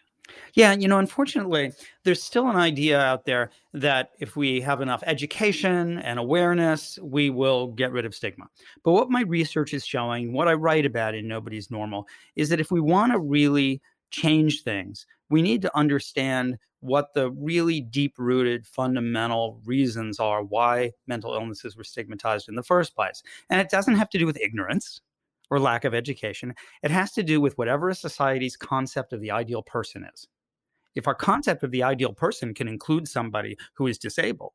Yeah, 0.53 0.74
you 0.74 0.88
know, 0.88 1.00
unfortunately, 1.00 1.72
there's 2.03 2.22
still 2.22 2.50
an 2.50 2.56
idea 2.56 3.00
out 3.00 3.25
there 3.25 3.51
that 3.74 4.12
if 4.20 4.36
we 4.36 4.60
have 4.62 4.82
enough 4.82 5.03
education 5.06 6.00
and 6.00 6.20
awareness, 6.20 6.98
we 7.01 7.29
will 7.29 7.67
get 7.67 7.91
rid 7.91 8.06
of 8.06 8.15
stigma. 8.15 8.48
But 8.84 8.94
what 8.94 9.10
my 9.10 9.22
research 9.22 9.74
is 9.74 9.86
showing, 9.86 10.34
what 10.34 10.48
I 10.48 10.53
write 10.53 10.86
about 10.86 11.15
in 11.15 11.27
Nobody's 11.27 11.72
Normal, 11.72 12.08
is 12.36 12.50
that 12.50 12.60
if 12.60 12.72
we 12.72 12.82
want 12.82 13.12
to 13.12 13.20
really 13.20 13.82
change 14.10 14.63
things, 14.63 15.06
we 15.29 15.41
need 15.41 15.62
to 15.62 15.77
understand 15.77 16.58
what 16.79 17.13
the 17.13 17.32
really 17.32 17.82
deep 17.82 18.13
rooted 18.17 18.65
fundamental 18.65 19.60
reasons 19.65 20.20
are 20.20 20.44
why 20.44 20.91
mental 21.08 21.34
illnesses 21.34 21.75
were 21.75 21.84
stigmatized 21.84 22.50
in 22.50 22.56
the 22.56 22.63
first 22.63 22.96
place. 22.96 23.24
And 23.50 23.60
it 23.60 23.70
doesn't 23.70 23.96
have 23.96 24.10
to 24.12 24.17
do 24.17 24.25
with 24.25 24.39
ignorance 24.39 25.01
or 25.50 25.60
lack 25.60 25.86
of 25.86 25.94
education, 25.94 26.54
it 26.84 26.92
has 26.92 27.12
to 27.13 27.24
do 27.24 27.39
with 27.39 27.58
whatever 27.58 27.89
a 27.89 27.96
society's 27.96 28.58
concept 28.58 29.13
of 29.13 29.22
the 29.22 29.32
ideal 29.32 29.62
person 29.62 30.08
is. 30.13 30.27
If 30.96 31.08
our 31.08 31.16
concept 31.16 31.63
of 31.63 31.72
the 31.72 31.84
ideal 31.84 32.13
person 32.13 32.54
can 32.54 32.68
include 32.68 33.08
somebody 33.08 33.58
who 33.74 33.88
is 33.88 33.98
disabled, 33.98 34.54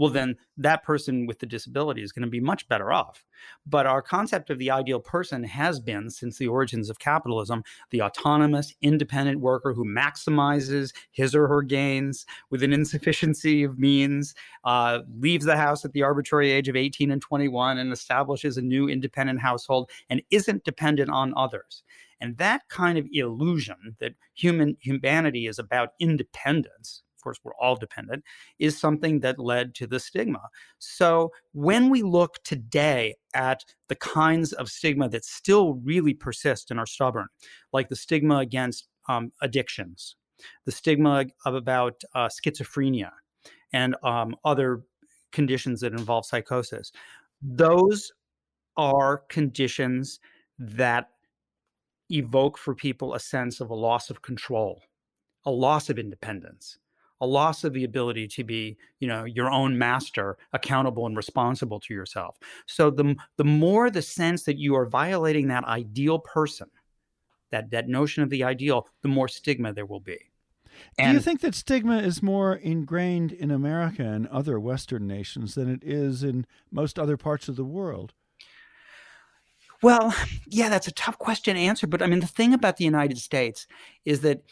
well, 0.00 0.08
then 0.08 0.34
that 0.56 0.82
person 0.82 1.26
with 1.26 1.40
the 1.40 1.46
disability 1.46 2.02
is 2.02 2.10
going 2.10 2.24
to 2.24 2.30
be 2.30 2.40
much 2.40 2.66
better 2.68 2.90
off. 2.90 3.22
But 3.66 3.84
our 3.84 4.00
concept 4.00 4.48
of 4.48 4.56
the 4.58 4.70
ideal 4.70 4.98
person 4.98 5.44
has 5.44 5.78
been, 5.78 6.08
since 6.08 6.38
the 6.38 6.48
origins 6.48 6.88
of 6.88 6.98
capitalism, 6.98 7.62
the 7.90 8.00
autonomous, 8.00 8.72
independent 8.80 9.40
worker 9.40 9.74
who 9.74 9.84
maximizes 9.84 10.94
his 11.12 11.34
or 11.34 11.48
her 11.48 11.60
gains 11.60 12.24
with 12.48 12.62
an 12.62 12.72
insufficiency 12.72 13.62
of 13.62 13.78
means, 13.78 14.34
uh, 14.64 15.00
leaves 15.18 15.44
the 15.44 15.58
house 15.58 15.84
at 15.84 15.92
the 15.92 16.02
arbitrary 16.02 16.50
age 16.50 16.68
of 16.68 16.76
18 16.76 17.10
and 17.10 17.20
21, 17.20 17.76
and 17.76 17.92
establishes 17.92 18.56
a 18.56 18.62
new 18.62 18.88
independent 18.88 19.38
household 19.38 19.90
and 20.08 20.22
isn't 20.30 20.64
dependent 20.64 21.10
on 21.10 21.34
others. 21.36 21.82
And 22.22 22.38
that 22.38 22.66
kind 22.70 22.96
of 22.96 23.06
illusion 23.12 23.96
that 24.00 24.14
human 24.32 24.78
humanity 24.80 25.46
is 25.46 25.58
about 25.58 25.90
independence 25.98 27.02
of 27.20 27.24
course, 27.24 27.38
we're 27.44 27.54
all 27.60 27.76
dependent, 27.76 28.24
is 28.58 28.78
something 28.78 29.20
that 29.20 29.38
led 29.38 29.74
to 29.74 29.86
the 29.86 30.00
stigma. 30.00 30.40
So 30.78 31.30
when 31.52 31.90
we 31.90 32.02
look 32.02 32.42
today 32.44 33.14
at 33.34 33.62
the 33.88 33.96
kinds 33.96 34.54
of 34.54 34.70
stigma 34.70 35.08
that 35.10 35.24
still 35.24 35.74
really 35.74 36.14
persist 36.14 36.70
and 36.70 36.80
are 36.80 36.86
stubborn, 36.86 37.26
like 37.74 37.90
the 37.90 37.96
stigma 37.96 38.38
against 38.38 38.88
um, 39.08 39.32
addictions, 39.42 40.16
the 40.64 40.72
stigma 40.72 41.26
of 41.44 41.54
about 41.54 42.00
uh, 42.14 42.28
schizophrenia, 42.28 43.10
and 43.72 43.94
um, 44.02 44.34
other 44.44 44.80
conditions 45.30 45.80
that 45.80 45.92
involve 45.92 46.24
psychosis, 46.24 46.90
those 47.42 48.10
are 48.76 49.18
conditions 49.28 50.20
that 50.58 51.10
evoke 52.10 52.56
for 52.56 52.74
people 52.74 53.14
a 53.14 53.20
sense 53.20 53.60
of 53.60 53.70
a 53.70 53.74
loss 53.74 54.10
of 54.10 54.22
control, 54.22 54.82
a 55.44 55.50
loss 55.50 55.90
of 55.90 55.98
independence 55.98 56.78
a 57.20 57.26
loss 57.26 57.64
of 57.64 57.72
the 57.72 57.84
ability 57.84 58.26
to 58.26 58.44
be 58.44 58.76
you 58.98 59.08
know 59.08 59.24
your 59.24 59.50
own 59.50 59.76
master 59.76 60.36
accountable 60.52 61.06
and 61.06 61.16
responsible 61.16 61.80
to 61.80 61.94
yourself 61.94 62.38
so 62.66 62.90
the 62.90 63.14
the 63.36 63.44
more 63.44 63.90
the 63.90 64.02
sense 64.02 64.44
that 64.44 64.58
you 64.58 64.74
are 64.74 64.86
violating 64.86 65.48
that 65.48 65.64
ideal 65.64 66.18
person 66.18 66.68
that 67.50 67.70
that 67.70 67.88
notion 67.88 68.22
of 68.22 68.30
the 68.30 68.44
ideal 68.44 68.86
the 69.02 69.08
more 69.08 69.28
stigma 69.28 69.72
there 69.72 69.86
will 69.86 70.00
be 70.00 70.18
and 70.98 71.12
Do 71.12 71.14
you 71.14 71.20
think 71.20 71.40
that 71.40 71.54
stigma 71.54 71.98
is 71.98 72.22
more 72.22 72.54
ingrained 72.54 73.32
in 73.32 73.50
America 73.50 74.02
and 74.02 74.26
other 74.28 74.58
Western 74.58 75.06
nations 75.06 75.54
than 75.54 75.68
it 75.68 75.82
is 75.82 76.22
in 76.22 76.46
most 76.70 76.98
other 76.98 77.16
parts 77.16 77.48
of 77.48 77.56
the 77.56 77.64
world? 77.64 78.14
Well, 79.82 80.14
yeah, 80.46 80.68
that's 80.68 80.88
a 80.88 80.92
tough 80.92 81.18
question 81.18 81.54
to 81.56 81.60
answer. 81.60 81.86
But 81.86 82.02
I 82.02 82.06
mean, 82.06 82.20
the 82.20 82.26
thing 82.26 82.52
about 82.52 82.76
the 82.76 82.84
United 82.84 83.18
States 83.18 83.66
is 84.04 84.20
that 84.20 84.42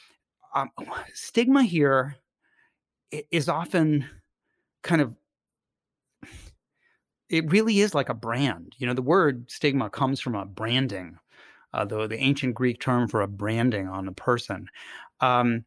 um, 0.55 0.71
stigma 1.13 1.63
here 1.63 2.17
is 3.31 3.49
often 3.49 4.07
kind 4.83 5.01
of 5.01 5.15
it 7.29 7.51
really 7.51 7.81
is 7.81 7.95
like 7.95 8.09
a 8.09 8.15
brand. 8.15 8.75
You 8.79 8.87
know, 8.87 8.95
the 8.95 9.03
word 9.03 9.51
stigma 9.51 9.91
comes 9.91 10.21
from 10.21 10.35
a 10.35 10.47
branding, 10.47 11.19
uh, 11.75 11.85
the 11.85 12.07
the 12.07 12.19
ancient 12.19 12.55
Greek 12.55 12.81
term 12.81 13.09
for 13.09 13.21
a 13.21 13.29
branding 13.29 13.89
on 13.89 14.09
a 14.09 14.13
person. 14.13 14.69
Um, 15.21 15.65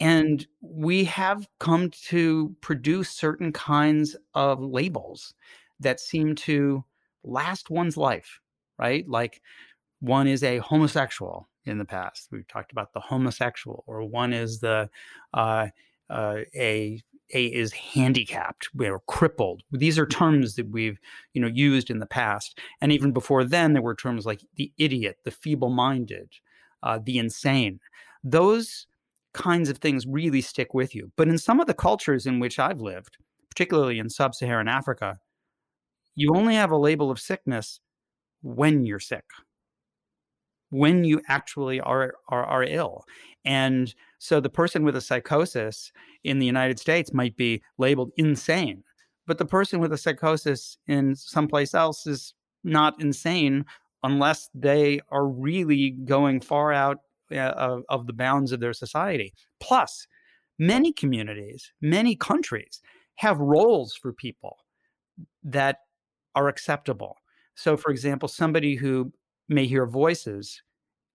and 0.00 0.46
we 0.60 1.04
have 1.04 1.48
come 1.58 1.90
to 1.90 2.54
produce 2.60 3.10
certain 3.10 3.52
kinds 3.52 4.16
of 4.34 4.60
labels 4.60 5.34
that 5.80 6.00
seem 6.00 6.36
to 6.36 6.84
last 7.24 7.68
one's 7.68 7.96
life, 7.96 8.40
right? 8.78 9.08
Like 9.08 9.42
one 10.00 10.28
is 10.28 10.44
a 10.44 10.58
homosexual, 10.58 11.48
in 11.68 11.78
the 11.78 11.84
past. 11.84 12.28
We've 12.32 12.48
talked 12.48 12.72
about 12.72 12.92
the 12.92 13.00
homosexual, 13.00 13.84
or 13.86 14.02
one 14.04 14.32
is 14.32 14.60
the 14.60 14.90
uh, 15.34 15.68
uh, 16.10 16.40
a 16.54 17.02
a 17.34 17.46
is 17.46 17.72
handicapped 17.72 18.68
or 18.80 19.00
crippled. 19.06 19.62
These 19.70 19.98
are 19.98 20.06
terms 20.06 20.54
that 20.54 20.70
we've 20.70 20.98
you 21.34 21.42
know 21.42 21.48
used 21.48 21.90
in 21.90 21.98
the 21.98 22.06
past, 22.06 22.58
and 22.80 22.92
even 22.92 23.12
before 23.12 23.44
then, 23.44 23.72
there 23.72 23.82
were 23.82 23.94
terms 23.94 24.26
like 24.26 24.40
the 24.56 24.72
idiot, 24.78 25.18
the 25.24 25.30
feeble-minded, 25.30 26.30
uh, 26.82 26.98
the 27.02 27.18
insane. 27.18 27.80
Those 28.24 28.86
kinds 29.34 29.68
of 29.68 29.78
things 29.78 30.06
really 30.06 30.40
stick 30.40 30.74
with 30.74 30.94
you. 30.94 31.12
But 31.16 31.28
in 31.28 31.38
some 31.38 31.60
of 31.60 31.66
the 31.66 31.74
cultures 31.74 32.26
in 32.26 32.40
which 32.40 32.58
I've 32.58 32.80
lived, 32.80 33.18
particularly 33.50 33.98
in 33.98 34.08
sub-Saharan 34.10 34.68
Africa, 34.68 35.18
you 36.14 36.34
only 36.34 36.54
have 36.54 36.70
a 36.70 36.76
label 36.76 37.10
of 37.10 37.20
sickness 37.20 37.80
when 38.42 38.86
you're 38.86 38.98
sick 38.98 39.24
when 40.70 41.04
you 41.04 41.20
actually 41.28 41.80
are, 41.80 42.14
are 42.28 42.44
are 42.44 42.64
ill. 42.64 43.04
And 43.44 43.94
so 44.18 44.40
the 44.40 44.50
person 44.50 44.84
with 44.84 44.96
a 44.96 45.00
psychosis 45.00 45.92
in 46.24 46.38
the 46.38 46.46
united 46.46 46.78
states 46.78 47.12
might 47.14 47.36
be 47.36 47.62
labeled 47.78 48.10
insane 48.16 48.82
but 49.28 49.36
the 49.36 49.44
person 49.44 49.78
with 49.78 49.92
a 49.92 49.98
psychosis 49.98 50.78
in 50.88 51.14
someplace 51.14 51.74
else 51.74 52.06
is 52.06 52.32
not 52.64 52.98
insane 52.98 53.66
unless 54.02 54.48
they 54.54 55.00
are 55.10 55.26
really 55.26 55.90
going 55.90 56.40
far 56.40 56.72
out 56.72 57.00
uh, 57.30 57.36
of, 57.36 57.82
of 57.90 58.06
the 58.06 58.12
bounds 58.14 58.52
of 58.52 58.60
their 58.60 58.72
society. 58.72 59.34
Plus 59.60 60.08
many 60.58 60.92
communities 60.92 61.70
many 61.80 62.16
countries 62.16 62.80
have 63.16 63.38
roles 63.38 63.94
for 63.94 64.12
people 64.12 64.56
that 65.44 65.76
are 66.34 66.48
acceptable. 66.48 67.16
So 67.54 67.76
for 67.76 67.90
example 67.90 68.28
somebody 68.28 68.76
who 68.76 69.12
may 69.48 69.66
hear 69.66 69.86
voices, 69.86 70.62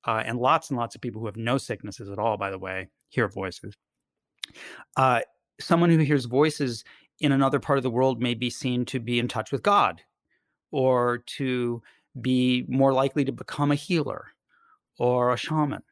uh, 0.06 0.24
and 0.26 0.40
lots 0.40 0.70
and 0.70 0.78
lots 0.78 0.96
of 0.96 1.02
people 1.02 1.22
who 1.22 1.28
have 1.28 1.38
no 1.38 1.58
sicknesses 1.58 2.10
at 2.10 2.20
all, 2.20 2.38
by 2.38 2.50
the 2.50 2.60
way, 2.60 2.90
hear 3.10 3.28
voices. 3.28 3.74
Uh, 4.98 5.22
someone 5.60 5.90
who 5.90 5.98
hears 6.00 6.26
voices 6.26 6.84
in 7.20 7.32
another 7.32 7.60
part 7.60 7.78
of 7.78 7.84
the 7.84 7.90
world 7.90 8.22
may 8.22 8.34
be 8.34 8.50
seen 8.50 8.86
to 8.86 9.00
be 9.00 9.20
in 9.20 9.28
touch 9.28 9.52
with 9.52 9.64
God 9.64 10.02
or 10.72 11.20
to 11.20 11.82
be 12.22 12.66
more 12.68 12.94
likely 12.94 13.24
to 13.26 13.32
become 13.32 13.72
a 13.72 13.76
healer 13.76 14.28
or 15.00 15.34
a 15.34 15.38
shaman 15.38 15.84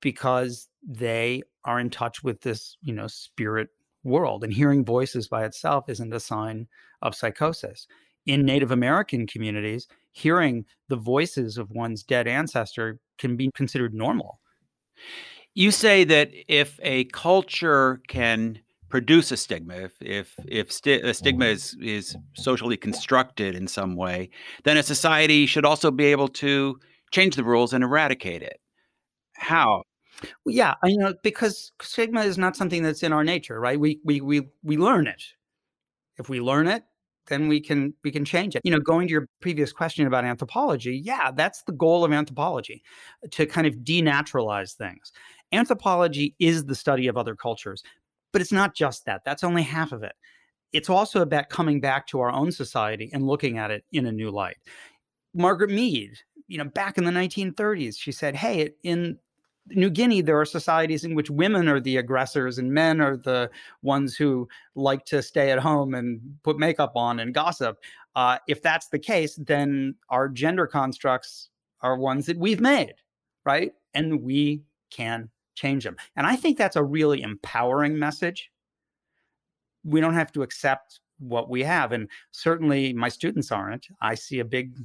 because 0.00 0.68
they 0.86 1.42
are 1.64 1.80
in 1.80 1.90
touch 1.90 2.22
with 2.22 2.40
this, 2.42 2.76
you 2.82 2.92
know, 2.92 3.06
spirit 3.06 3.68
world. 4.04 4.44
And 4.44 4.52
hearing 4.52 4.84
voices 4.84 5.28
by 5.28 5.44
itself 5.44 5.88
isn't 5.88 6.12
a 6.12 6.20
sign 6.20 6.68
of 7.02 7.14
psychosis 7.14 7.86
in 8.28 8.44
Native 8.44 8.70
American 8.70 9.26
communities, 9.26 9.88
hearing 10.12 10.66
the 10.88 10.96
voices 10.96 11.56
of 11.56 11.70
one's 11.70 12.02
dead 12.02 12.28
ancestor 12.28 13.00
can 13.18 13.36
be 13.36 13.50
considered 13.54 13.94
normal. 13.94 14.38
You 15.54 15.70
say 15.70 16.04
that 16.04 16.30
if 16.46 16.78
a 16.82 17.04
culture 17.06 18.00
can 18.06 18.60
produce 18.90 19.32
a 19.32 19.36
stigma, 19.36 19.76
if 19.76 19.94
if 20.00 20.34
if 20.46 20.70
sti- 20.70 21.00
a 21.02 21.14
stigma 21.14 21.46
is 21.46 21.74
is 21.80 22.16
socially 22.34 22.76
constructed 22.76 23.56
in 23.56 23.66
some 23.66 23.96
way, 23.96 24.28
then 24.64 24.76
a 24.76 24.82
society 24.82 25.46
should 25.46 25.64
also 25.64 25.90
be 25.90 26.04
able 26.04 26.28
to 26.28 26.78
change 27.10 27.34
the 27.34 27.44
rules 27.44 27.72
and 27.72 27.82
eradicate 27.82 28.42
it. 28.42 28.60
How? 29.36 29.82
Yeah, 30.44 30.74
I 30.82 30.92
know 30.92 31.14
because 31.22 31.72
stigma 31.80 32.22
is 32.22 32.36
not 32.36 32.56
something 32.56 32.82
that's 32.82 33.02
in 33.02 33.14
our 33.14 33.24
nature, 33.24 33.58
right? 33.58 33.80
We 33.80 34.00
we 34.04 34.20
we 34.20 34.48
we 34.62 34.76
learn 34.76 35.06
it. 35.06 35.22
If 36.18 36.28
we 36.28 36.40
learn 36.40 36.68
it, 36.68 36.84
then 37.28 37.48
we 37.48 37.60
can 37.60 37.94
we 38.04 38.10
can 38.10 38.24
change 38.24 38.56
it. 38.56 38.62
You 38.64 38.70
know, 38.70 38.80
going 38.80 39.08
to 39.08 39.12
your 39.12 39.28
previous 39.40 39.72
question 39.72 40.06
about 40.06 40.24
anthropology, 40.24 40.96
yeah, 40.96 41.30
that's 41.30 41.62
the 41.62 41.72
goal 41.72 42.04
of 42.04 42.12
anthropology, 42.12 42.82
to 43.30 43.46
kind 43.46 43.66
of 43.66 43.74
denaturalize 43.76 44.74
things. 44.74 45.12
Anthropology 45.52 46.34
is 46.38 46.64
the 46.64 46.74
study 46.74 47.06
of 47.06 47.16
other 47.16 47.34
cultures, 47.34 47.82
but 48.32 48.42
it's 48.42 48.52
not 48.52 48.74
just 48.74 49.04
that. 49.06 49.22
That's 49.24 49.44
only 49.44 49.62
half 49.62 49.92
of 49.92 50.02
it. 50.02 50.12
It's 50.72 50.90
also 50.90 51.22
about 51.22 51.48
coming 51.48 51.80
back 51.80 52.06
to 52.08 52.20
our 52.20 52.30
own 52.30 52.52
society 52.52 53.10
and 53.12 53.26
looking 53.26 53.58
at 53.58 53.70
it 53.70 53.84
in 53.92 54.06
a 54.06 54.12
new 54.12 54.30
light. 54.30 54.58
Margaret 55.34 55.70
Mead, 55.70 56.18
you 56.46 56.58
know, 56.58 56.64
back 56.64 56.98
in 56.98 57.04
the 57.04 57.10
1930s, 57.10 57.98
she 57.98 58.12
said, 58.12 58.34
"Hey, 58.36 58.70
in 58.82 59.18
New 59.70 59.90
Guinea, 59.90 60.20
there 60.20 60.40
are 60.40 60.44
societies 60.44 61.04
in 61.04 61.14
which 61.14 61.30
women 61.30 61.68
are 61.68 61.80
the 61.80 61.96
aggressors 61.96 62.58
and 62.58 62.72
men 62.72 63.00
are 63.00 63.16
the 63.16 63.50
ones 63.82 64.16
who 64.16 64.48
like 64.74 65.04
to 65.06 65.22
stay 65.22 65.50
at 65.50 65.58
home 65.58 65.94
and 65.94 66.20
put 66.42 66.58
makeup 66.58 66.92
on 66.96 67.20
and 67.20 67.34
gossip. 67.34 67.78
Uh, 68.14 68.38
if 68.48 68.62
that's 68.62 68.88
the 68.88 68.98
case, 68.98 69.36
then 69.36 69.94
our 70.10 70.28
gender 70.28 70.66
constructs 70.66 71.50
are 71.80 71.96
ones 71.96 72.26
that 72.26 72.38
we've 72.38 72.60
made, 72.60 72.94
right? 73.44 73.72
And 73.94 74.22
we 74.22 74.62
can 74.90 75.28
change 75.54 75.84
them. 75.84 75.96
And 76.16 76.26
I 76.26 76.36
think 76.36 76.56
that's 76.56 76.76
a 76.76 76.84
really 76.84 77.22
empowering 77.22 77.98
message. 77.98 78.50
We 79.84 80.00
don't 80.00 80.14
have 80.14 80.32
to 80.32 80.42
accept 80.42 81.00
what 81.18 81.50
we 81.50 81.62
have. 81.62 81.92
And 81.92 82.08
certainly 82.30 82.92
my 82.92 83.08
students 83.08 83.50
aren't. 83.50 83.88
I 84.00 84.14
see 84.14 84.38
a 84.38 84.44
big, 84.44 84.76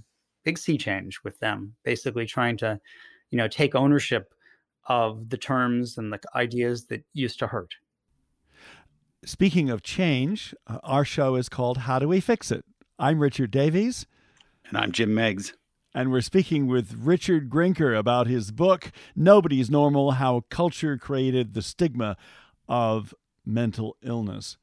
big 0.44 0.58
sea 0.58 0.78
change 0.78 1.20
with 1.24 1.40
them, 1.40 1.76
basically 1.84 2.26
trying 2.26 2.58
to, 2.58 2.80
you 3.32 3.38
know, 3.38 3.48
take 3.48 3.76
ownership 3.76 4.34
of 4.86 5.30
the 5.30 5.38
terms 5.38 5.98
and 5.98 6.12
the 6.12 6.20
ideas 6.36 6.88
that 6.88 7.04
used 7.14 7.40
to 7.40 7.48
hurt. 7.48 7.76
Speaking 9.26 9.70
of 9.70 9.84
change, 9.84 10.54
uh, 10.68 10.80
our 10.84 11.06
show 11.06 11.36
is 11.36 11.48
called 11.48 11.80
How 11.80 12.00
Do 12.00 12.08
We 12.10 12.20
Fix 12.20 12.52
It? 12.52 12.66
I'm 13.00 13.20
Richard 13.20 13.52
Davies. 13.52 14.06
And 14.68 14.78
I'm 14.78 14.92
Jim 14.92 15.14
Meigs. 15.14 15.54
And 15.96 16.12
we're 16.12 16.22
speaking 16.22 16.68
with 16.68 16.96
Richard 17.00 17.50
Grinker 17.50 17.98
about 17.98 18.28
his 18.28 18.52
book, 18.52 18.92
Nobody's 19.16 19.70
Normal 19.70 20.12
How 20.12 20.44
Culture 20.50 20.98
Created 20.98 21.54
the 21.54 21.62
Stigma 21.62 22.18
of 22.68 23.14
Mental 23.46 23.96
Illness. 24.02 24.58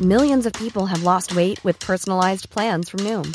Millions 0.00 0.46
of 0.46 0.52
people 0.52 0.86
have 0.86 1.02
lost 1.02 1.34
weight 1.34 1.62
with 1.64 1.80
personalized 1.80 2.50
plans 2.50 2.88
from 2.88 3.00
Noom 3.00 3.34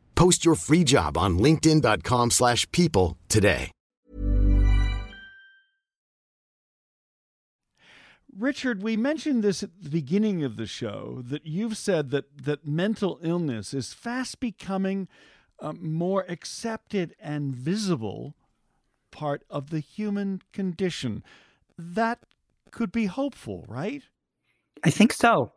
Post 0.15 0.45
your 0.45 0.55
free 0.55 0.83
job 0.83 1.17
on 1.17 1.37
linkedin.com 1.39 2.31
slash 2.31 2.71
people 2.71 3.17
today. 3.27 3.71
Richard, 8.37 8.81
we 8.81 8.95
mentioned 8.95 9.43
this 9.43 9.61
at 9.61 9.69
the 9.81 9.89
beginning 9.89 10.43
of 10.43 10.55
the 10.55 10.65
show 10.65 11.21
that 11.25 11.45
you've 11.45 11.77
said 11.77 12.11
that 12.11 12.43
that 12.45 12.65
mental 12.65 13.19
illness 13.21 13.73
is 13.73 13.93
fast 13.93 14.39
becoming 14.39 15.09
a 15.59 15.73
more 15.73 16.25
accepted 16.29 17.13
and 17.19 17.53
visible 17.53 18.35
part 19.11 19.43
of 19.49 19.69
the 19.69 19.79
human 19.79 20.41
condition. 20.53 21.23
That 21.77 22.19
could 22.71 22.91
be 22.91 23.05
hopeful, 23.05 23.65
right? 23.67 24.03
I 24.83 24.89
think 24.89 25.11
so. 25.11 25.51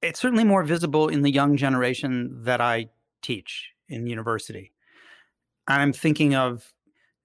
It's 0.00 0.18
certainly 0.18 0.44
more 0.44 0.64
visible 0.64 1.08
in 1.08 1.22
the 1.22 1.30
young 1.30 1.56
generation 1.56 2.44
that 2.44 2.60
I 2.60 2.86
teach 3.20 3.72
in 3.88 4.06
university. 4.06 4.72
I'm 5.66 5.92
thinking 5.92 6.34
of 6.34 6.72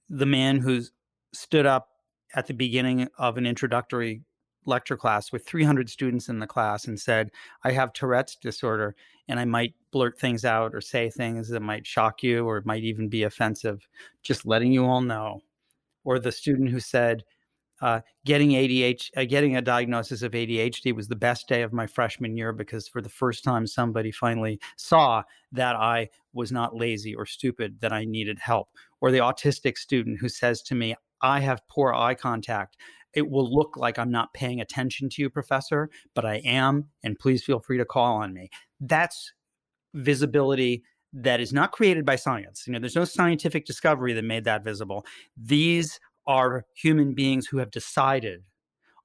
the 0.09 0.25
man 0.25 0.57
who's 0.57 0.91
stood 1.33 1.65
up 1.65 1.89
at 2.35 2.47
the 2.47 2.53
beginning 2.53 3.07
of 3.17 3.37
an 3.37 3.45
introductory 3.45 4.23
lecture 4.65 4.97
class 4.97 5.31
with 5.31 5.45
300 5.45 5.89
students 5.89 6.29
in 6.29 6.39
the 6.39 6.47
class 6.47 6.85
and 6.85 6.99
said, 6.99 7.31
I 7.63 7.71
have 7.71 7.93
Tourette's 7.93 8.35
disorder 8.35 8.95
and 9.27 9.39
I 9.39 9.45
might 9.45 9.73
blurt 9.91 10.19
things 10.19 10.45
out 10.45 10.75
or 10.75 10.81
say 10.81 11.09
things 11.09 11.49
that 11.49 11.61
might 11.61 11.87
shock 11.87 12.21
you 12.21 12.47
or 12.47 12.61
might 12.65 12.83
even 12.83 13.09
be 13.09 13.23
offensive, 13.23 13.87
just 14.23 14.45
letting 14.45 14.71
you 14.71 14.85
all 14.85 15.01
know. 15.01 15.41
Or 16.03 16.19
the 16.19 16.31
student 16.31 16.69
who 16.69 16.79
said, 16.79 17.23
uh, 17.81 18.01
getting 18.25 18.51
ADHD, 18.51 19.09
uh, 19.17 19.25
getting 19.25 19.55
a 19.55 19.61
diagnosis 19.61 20.21
of 20.21 20.31
ADHD 20.31 20.95
was 20.95 21.07
the 21.07 21.15
best 21.15 21.47
day 21.47 21.61
of 21.61 21.73
my 21.73 21.87
freshman 21.87 22.37
year 22.37 22.53
because 22.53 22.87
for 22.87 23.01
the 23.01 23.09
first 23.09 23.43
time 23.43 23.65
somebody 23.65 24.11
finally 24.11 24.59
saw 24.77 25.23
that 25.51 25.75
I 25.75 26.09
was 26.33 26.51
not 26.51 26.75
lazy 26.75 27.15
or 27.15 27.25
stupid, 27.25 27.81
that 27.81 27.91
I 27.91 28.05
needed 28.05 28.39
help. 28.39 28.69
Or 29.01 29.11
the 29.11 29.19
autistic 29.19 29.77
student 29.77 30.19
who 30.19 30.29
says 30.29 30.61
to 30.63 30.75
me, 30.75 30.95
"I 31.21 31.39
have 31.39 31.67
poor 31.67 31.93
eye 31.93 32.15
contact." 32.15 32.77
It 33.13 33.29
will 33.29 33.53
look 33.53 33.75
like 33.75 33.99
I'm 33.99 34.11
not 34.11 34.33
paying 34.33 34.61
attention 34.61 35.09
to 35.09 35.21
you, 35.21 35.29
professor, 35.29 35.89
but 36.13 36.25
I 36.25 36.35
am, 36.37 36.89
and 37.03 37.19
please 37.19 37.43
feel 37.43 37.59
free 37.59 37.77
to 37.77 37.85
call 37.85 38.15
on 38.17 38.33
me. 38.33 38.49
That's 38.79 39.33
visibility 39.93 40.83
that 41.13 41.41
is 41.41 41.51
not 41.51 41.71
created 41.71 42.05
by 42.05 42.15
science. 42.15 42.63
You 42.65 42.73
know, 42.73 42.79
there's 42.79 42.95
no 42.95 43.03
scientific 43.03 43.65
discovery 43.65 44.13
that 44.13 44.23
made 44.23 44.45
that 44.45 44.63
visible. 44.63 45.05
These 45.35 45.99
are 46.27 46.65
human 46.75 47.13
beings 47.13 47.47
who 47.47 47.57
have 47.57 47.71
decided 47.71 48.43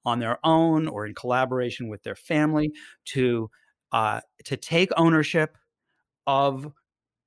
on 0.05 0.19
their 0.19 0.39
own 0.43 0.87
or 0.87 1.05
in 1.05 1.13
collaboration 1.13 1.89
with 1.89 2.03
their 2.03 2.15
family 2.15 2.71
to 3.05 3.49
uh, 3.91 4.21
to 4.43 4.57
take 4.57 4.89
ownership 4.97 5.57
of 6.25 6.71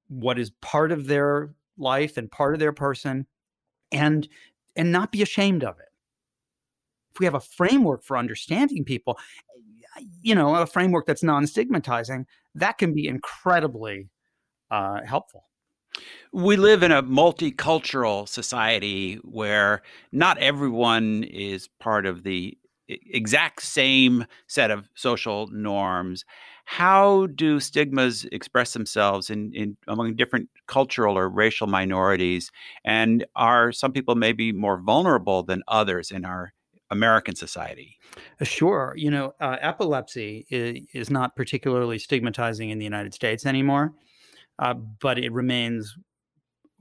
what 0.08 0.38
is 0.38 0.50
part 0.60 0.92
of 0.92 1.06
their 1.06 1.54
life 1.78 2.16
and 2.16 2.30
part 2.30 2.54
of 2.54 2.60
their 2.60 2.72
person 2.72 3.26
and 3.92 4.28
and 4.76 4.92
not 4.92 5.12
be 5.12 5.22
ashamed 5.22 5.64
of 5.64 5.78
it. 5.78 5.88
If 7.12 7.20
we 7.20 7.26
have 7.26 7.34
a 7.34 7.40
framework 7.40 8.04
for 8.04 8.16
understanding 8.16 8.84
people 8.84 9.18
you 10.22 10.34
know 10.34 10.54
a 10.54 10.66
framework 10.66 11.06
that's 11.06 11.22
non-stigmatizing 11.22 12.26
that 12.54 12.78
can 12.78 12.94
be 12.94 13.06
incredibly 13.06 14.08
uh, 14.70 15.00
helpful 15.04 15.44
we 16.32 16.56
live 16.56 16.82
in 16.82 16.92
a 16.92 17.02
multicultural 17.02 18.28
society 18.28 19.16
where 19.16 19.82
not 20.12 20.38
everyone 20.38 21.24
is 21.24 21.68
part 21.78 22.06
of 22.06 22.22
the 22.22 22.56
exact 22.88 23.62
same 23.62 24.26
set 24.46 24.70
of 24.70 24.88
social 24.94 25.46
norms. 25.48 26.24
How 26.64 27.26
do 27.26 27.58
stigmas 27.58 28.26
express 28.30 28.72
themselves 28.72 29.30
in, 29.30 29.52
in 29.54 29.76
among 29.88 30.14
different 30.14 30.48
cultural 30.66 31.18
or 31.18 31.28
racial 31.28 31.66
minorities? 31.66 32.50
And 32.84 33.26
are 33.34 33.72
some 33.72 33.92
people 33.92 34.14
maybe 34.14 34.52
more 34.52 34.80
vulnerable 34.80 35.42
than 35.42 35.62
others 35.66 36.10
in 36.10 36.24
our 36.24 36.52
American 36.90 37.34
society? 37.34 37.98
Uh, 38.40 38.44
sure. 38.44 38.94
You 38.96 39.10
know, 39.10 39.34
uh, 39.40 39.56
epilepsy 39.60 40.46
is, 40.50 40.86
is, 40.92 41.10
not 41.10 41.36
particularly 41.36 41.98
stigmatizing 41.98 42.70
in 42.70 42.78
the 42.78 42.84
United 42.84 43.14
States 43.14 43.46
anymore, 43.46 43.92
uh, 44.60 44.74
but 44.74 45.18
it 45.18 45.32
remains 45.32 45.96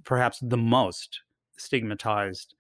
perhaps 0.05 0.39
the 0.41 0.57
most 0.57 1.21
stigmatized 1.57 2.53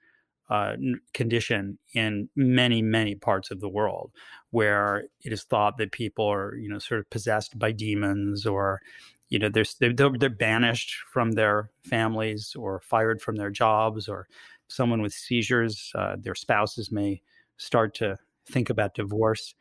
uh, 0.49 0.75
condition 1.13 1.77
in 1.93 2.27
many 2.35 2.81
many 2.81 3.13
parts 3.13 3.51
of 3.51 3.59
the 3.59 3.69
world 3.69 4.11
where 4.49 5.05
it 5.23 5.31
is 5.31 5.43
thought 5.43 5.77
that 5.77 5.91
people 5.91 6.25
are 6.25 6.55
you 6.55 6.67
know 6.67 6.79
sort 6.79 6.99
of 6.99 7.09
possessed 7.11 7.59
by 7.59 7.71
demons 7.71 8.47
or 8.47 8.81
you 9.29 9.37
know 9.37 9.47
they're, 9.47 9.65
they're, 9.79 10.09
they're 10.17 10.29
banished 10.29 10.95
from 11.13 11.33
their 11.33 11.69
families 11.83 12.55
or 12.57 12.79
fired 12.79 13.21
from 13.21 13.35
their 13.35 13.51
jobs 13.51 14.07
or 14.07 14.27
someone 14.67 15.03
with 15.03 15.13
seizures 15.13 15.91
uh, 15.95 16.15
their 16.17 16.35
spouses 16.35 16.91
may 16.91 17.21
start 17.57 17.93
to 17.93 18.17
think 18.49 18.69
about 18.69 18.95
divorce. 18.95 19.53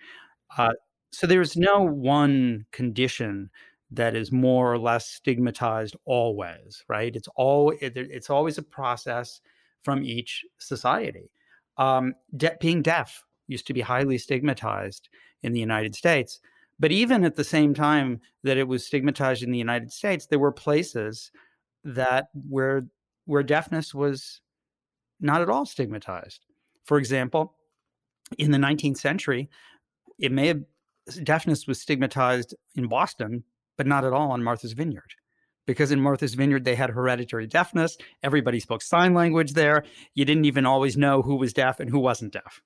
Uh, 0.56 0.72
so 1.12 1.26
there's 1.26 1.56
no 1.56 1.82
one 1.82 2.64
condition 2.72 3.50
that 3.90 4.14
is 4.14 4.30
more 4.30 4.72
or 4.72 4.78
less 4.78 5.08
stigmatized 5.08 5.96
always 6.04 6.84
right? 6.88 7.14
It's 7.14 7.28
all 7.36 7.72
it, 7.80 7.96
it's 7.96 8.30
always 8.30 8.58
a 8.58 8.62
process 8.62 9.40
from 9.82 10.04
each 10.04 10.44
society. 10.58 11.30
Um, 11.76 12.14
de- 12.36 12.56
being 12.60 12.82
deaf 12.82 13.24
used 13.46 13.66
to 13.68 13.72
be 13.72 13.80
highly 13.80 14.18
stigmatized 14.18 15.08
in 15.42 15.52
the 15.52 15.60
united 15.60 15.94
states 15.94 16.40
but 16.80 16.92
even 16.92 17.24
at 17.24 17.36
the 17.36 17.44
same 17.44 17.74
time 17.74 18.20
that 18.42 18.56
it 18.56 18.66
was 18.66 18.84
stigmatized 18.84 19.42
in 19.42 19.52
the 19.52 19.58
united 19.58 19.92
states 19.92 20.26
there 20.26 20.40
were 20.40 20.52
places 20.52 21.30
that 21.84 22.28
where 22.48 22.86
where 23.24 23.42
deafness 23.42 23.94
was 23.94 24.40
not 25.20 25.42
at 25.42 25.50
all 25.50 25.66
stigmatized. 25.66 26.46
For 26.84 26.98
example 26.98 27.54
in 28.36 28.50
the 28.50 28.58
19th 28.58 28.98
century 28.98 29.48
it 30.18 30.32
may 30.32 30.48
have 30.48 30.62
deafness 31.22 31.66
was 31.66 31.80
stigmatized 31.80 32.54
in 32.76 32.86
boston 32.86 33.42
but 33.78 33.86
not 33.86 34.04
at 34.04 34.12
all 34.12 34.32
on 34.32 34.44
Martha's 34.44 34.74
Vineyard. 34.74 35.14
Because 35.66 35.92
in 35.92 36.00
Martha's 36.00 36.34
Vineyard, 36.34 36.64
they 36.64 36.74
had 36.74 36.90
hereditary 36.90 37.46
deafness. 37.46 37.96
Everybody 38.22 38.60
spoke 38.60 38.82
sign 38.82 39.14
language 39.14 39.52
there. 39.52 39.84
You 40.14 40.26
didn't 40.26 40.44
even 40.44 40.66
always 40.66 40.96
know 40.96 41.22
who 41.22 41.36
was 41.36 41.52
deaf 41.54 41.78
and 41.80 41.90
who 41.90 41.98
wasn't 41.98 42.32
deaf. 42.32 42.60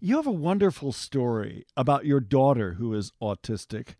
You 0.00 0.16
have 0.16 0.26
a 0.26 0.32
wonderful 0.32 0.92
story 0.92 1.64
about 1.76 2.04
your 2.04 2.20
daughter 2.20 2.74
who 2.74 2.92
is 2.94 3.12
autistic 3.22 3.94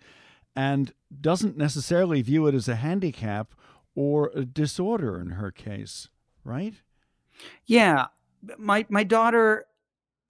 and 0.56 0.92
doesn't 1.20 1.56
necessarily 1.56 2.22
view 2.22 2.46
it 2.46 2.54
as 2.54 2.68
a 2.68 2.76
handicap 2.76 3.54
or 3.94 4.32
a 4.34 4.44
disorder 4.44 5.20
in 5.20 5.32
her 5.32 5.50
case, 5.50 6.08
right? 6.42 6.74
Yeah. 7.66 8.06
My, 8.58 8.84
my 8.88 9.04
daughter 9.04 9.66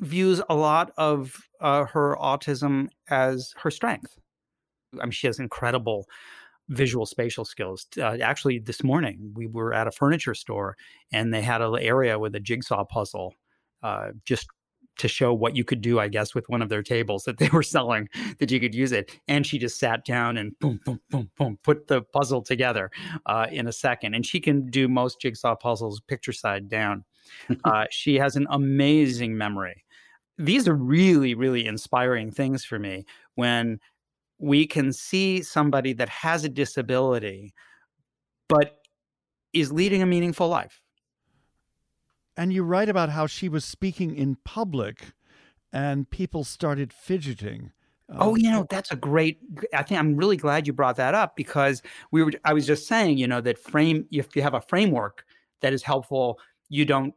views 0.01 0.43
a 0.49 0.55
lot 0.55 0.91
of 0.99 1.49
uh, 1.61 1.85
her 1.87 2.17
autism 2.21 2.89
as 3.09 3.55
her 3.63 3.71
strength. 3.71 4.19
I 5.01 5.05
mean, 5.05 5.13
she 5.13 5.27
has 5.27 5.39
incredible 5.39 6.07
visual 6.69 7.07
spatial 7.07 7.45
skills. 7.45 7.87
Uh, 7.99 8.19
actually, 8.23 8.59
this 8.59 8.83
morning 8.83 9.33
we 9.35 9.47
were 9.47 9.75
at 9.75 9.87
a 9.87 9.91
furniture 9.91 10.35
store 10.35 10.77
and 11.13 11.33
they 11.33 11.43
had 11.43 11.61
an 11.61 11.77
area 11.79 12.19
with 12.19 12.35
a 12.35 12.41
jigsaw 12.41 12.85
puzzle 12.85 13.35
uh, 13.83 14.09
just 14.25 14.49
to 14.99 15.09
show 15.09 15.33
what 15.33 15.57
you 15.57 15.65
could 15.65 15.81
do, 15.81 15.99
I 15.99 16.09
guess, 16.09 16.35
with 16.35 16.49
one 16.49 16.63
of 16.63 16.69
their 16.69 16.83
tables 16.83 17.25
that 17.25 17.39
they 17.39 17.49
were 17.49 17.63
selling, 17.63 18.09
that 18.39 18.51
you 18.51 18.61
could 18.61 18.75
use 18.75 18.93
it. 18.93 19.19
And 19.29 19.47
she 19.47 19.59
just 19.59 19.79
sat 19.79 20.05
down 20.05 20.37
and 20.37 20.59
boom, 20.59 20.81
boom, 20.85 21.01
boom, 21.11 21.31
boom, 21.37 21.59
put 21.63 21.89
the 21.89 22.03
puzzle 22.03 22.43
together 22.43 22.91
uh, 23.27 23.47
in 23.51 23.67
a 23.67 23.73
second. 23.73 24.15
And 24.15 24.25
she 24.25 24.41
can 24.41 24.67
do 24.67 24.89
most 24.89 25.21
jigsaw 25.21 25.57
puzzles 25.57 26.01
picture 26.01 26.33
side 26.33 26.69
down. 26.69 27.05
uh, 27.65 27.87
she 27.91 28.17
has 28.17 28.37
an 28.37 28.47
amazing 28.51 29.37
memory. 29.37 29.85
These 30.39 30.67
are 30.67 30.75
really, 30.75 31.35
really 31.35 31.67
inspiring 31.67 32.31
things 32.31 32.65
for 32.65 32.79
me 32.79 33.05
when 33.35 33.79
we 34.43 34.67
can 34.67 34.93
see 34.93 35.41
somebody 35.41 35.93
that 35.93 36.09
has 36.09 36.45
a 36.45 36.49
disability 36.49 37.55
but 38.49 38.81
is 39.53 39.73
leading 39.73 40.03
a 40.03 40.07
meaningful 40.07 40.49
life. 40.49 40.83
And 42.37 42.53
you 42.53 42.65
write 42.65 42.89
about 42.89 43.11
how 43.11 43.29
she 43.29 43.49
was 43.49 43.65
speaking 43.65 44.17
in 44.17 44.37
public 44.45 45.13
and 45.73 46.11
people 46.11 46.43
started 46.43 46.93
fidgeting. 46.93 47.71
Uh, 48.11 48.17
oh, 48.19 48.35
you 48.35 48.51
know, 48.51 48.67
that's 48.69 48.91
a 48.91 48.97
great 48.97 49.39
I 49.73 49.85
think 49.85 50.01
I'm 50.01 50.17
really 50.17 50.37
glad 50.37 50.67
you 50.67 50.73
brought 50.73 50.97
that 50.97 51.15
up 51.15 51.37
because 51.37 51.81
we 52.11 52.25
were 52.25 52.33
I 52.45 52.53
was 52.53 52.67
just 52.67 52.89
saying, 52.89 53.19
you 53.19 53.29
know, 53.29 53.41
that 53.43 53.59
frame 53.59 54.07
if 54.11 54.35
you 54.35 54.43
have 54.43 54.55
a 54.55 54.61
framework 54.61 55.25
that 55.61 55.73
is 55.73 55.85
helpful, 55.85 56.41
you 56.69 56.85
don't 56.85 57.15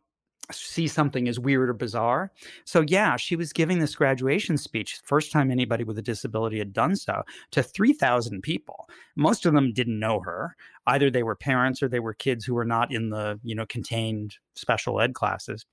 see 0.52 0.88
something 0.88 1.28
as 1.28 1.40
weird 1.40 1.70
or 1.70 1.74
bizarre. 1.74 2.32
So, 2.66 2.82
yeah, 2.82 3.16
she 3.16 3.36
was 3.36 3.54
giving 3.54 3.80
this 3.80 3.96
graduation 3.96 4.58
speech, 4.58 5.00
first 5.04 5.32
time 5.32 5.52
anybody 5.52 5.84
with 5.84 5.98
a 5.98 6.02
disability 6.02 6.60
had 6.60 6.74
done 6.74 6.96
so, 6.96 7.24
to 7.52 7.64
3,000 7.64 8.42
people. 8.42 8.88
Most 9.16 9.46
of 9.46 9.54
them 9.54 9.74
didn't 9.74 10.00
know 10.00 10.20
her. 10.22 10.56
Either 10.88 11.10
they 11.10 11.24
were 11.24 11.36
parents 11.36 11.82
or 11.82 11.88
they 11.88 12.00
were 12.00 12.14
kids 12.14 12.46
who 12.46 12.54
were 12.54 12.66
not 12.66 12.94
in 12.94 13.10
the, 13.10 13.40
you 13.44 13.56
know, 13.56 13.66
contained 13.66 14.36
special 14.56 15.02
ed 15.02 15.14
classes 15.14 15.66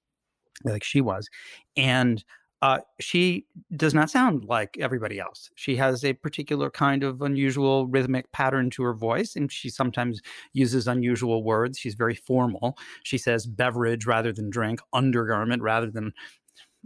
like 0.64 0.84
she 0.84 1.00
was. 1.00 1.28
And 1.76 2.24
uh, 2.62 2.78
she 3.00 3.44
does 3.76 3.92
not 3.92 4.08
sound 4.08 4.44
like 4.44 4.78
everybody 4.78 5.18
else. 5.18 5.50
She 5.56 5.74
has 5.76 6.04
a 6.04 6.12
particular 6.12 6.70
kind 6.70 7.02
of 7.02 7.20
unusual 7.20 7.88
rhythmic 7.88 8.30
pattern 8.30 8.70
to 8.70 8.84
her 8.84 8.94
voice, 8.94 9.34
and 9.34 9.50
she 9.50 9.68
sometimes 9.68 10.22
uses 10.52 10.86
unusual 10.86 11.42
words. 11.42 11.76
She's 11.76 11.94
very 11.94 12.14
formal. 12.14 12.78
She 13.02 13.18
says 13.18 13.46
beverage 13.46 14.06
rather 14.06 14.32
than 14.32 14.48
drink, 14.48 14.80
undergarment 14.92 15.60
rather 15.60 15.90
than 15.90 16.12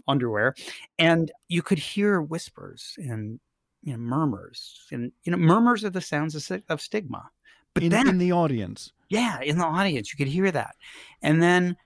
underwear. 0.09 0.55
And 0.99 1.31
you 1.49 1.63
could 1.63 1.79
hear 1.79 2.23
whispers 2.23 2.95
and 2.97 3.39
you 3.83 3.93
know, 3.93 3.99
murmurs. 3.99 4.87
And 4.91 5.13
you 5.25 5.31
know, 5.33 5.39
murmurs 5.39 5.85
are 5.85 5.91
the 5.91 6.01
sounds 6.01 6.35
of, 6.35 6.63
of 6.71 6.81
stigma. 6.81 7.29
But 7.75 7.83
in, 7.83 7.91
then, 7.91 8.09
in 8.09 8.17
the 8.17 8.33
audience. 8.33 8.93
Yeah, 9.11 9.43
in 9.43 9.59
the 9.59 9.65
audience, 9.65 10.11
you 10.11 10.17
could 10.17 10.33
hear 10.33 10.51
that. 10.51 10.75
And 11.21 11.43
then 11.43 11.77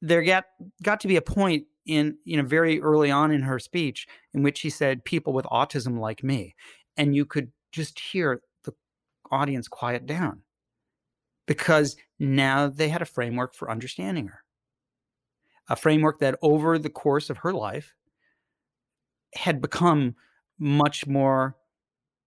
there 0.00 0.22
got 0.22 0.44
got 0.82 1.00
to 1.00 1.08
be 1.08 1.16
a 1.16 1.22
point 1.22 1.66
in 1.86 2.16
you 2.24 2.36
know 2.36 2.42
very 2.42 2.80
early 2.80 3.10
on 3.10 3.30
in 3.30 3.42
her 3.42 3.58
speech 3.58 4.06
in 4.32 4.42
which 4.42 4.58
she 4.58 4.70
said 4.70 5.04
people 5.04 5.32
with 5.32 5.44
autism 5.46 5.98
like 5.98 6.22
me 6.22 6.54
and 6.96 7.14
you 7.14 7.24
could 7.24 7.50
just 7.72 7.98
hear 7.98 8.40
the 8.64 8.72
audience 9.30 9.68
quiet 9.68 10.06
down 10.06 10.40
because 11.46 11.96
now 12.18 12.68
they 12.68 12.88
had 12.88 13.02
a 13.02 13.06
framework 13.06 13.54
for 13.54 13.70
understanding 13.70 14.28
her 14.28 14.40
a 15.68 15.76
framework 15.76 16.18
that 16.18 16.38
over 16.42 16.78
the 16.78 16.90
course 16.90 17.30
of 17.30 17.38
her 17.38 17.52
life 17.52 17.94
had 19.34 19.60
become 19.60 20.14
much 20.58 21.06
more 21.06 21.56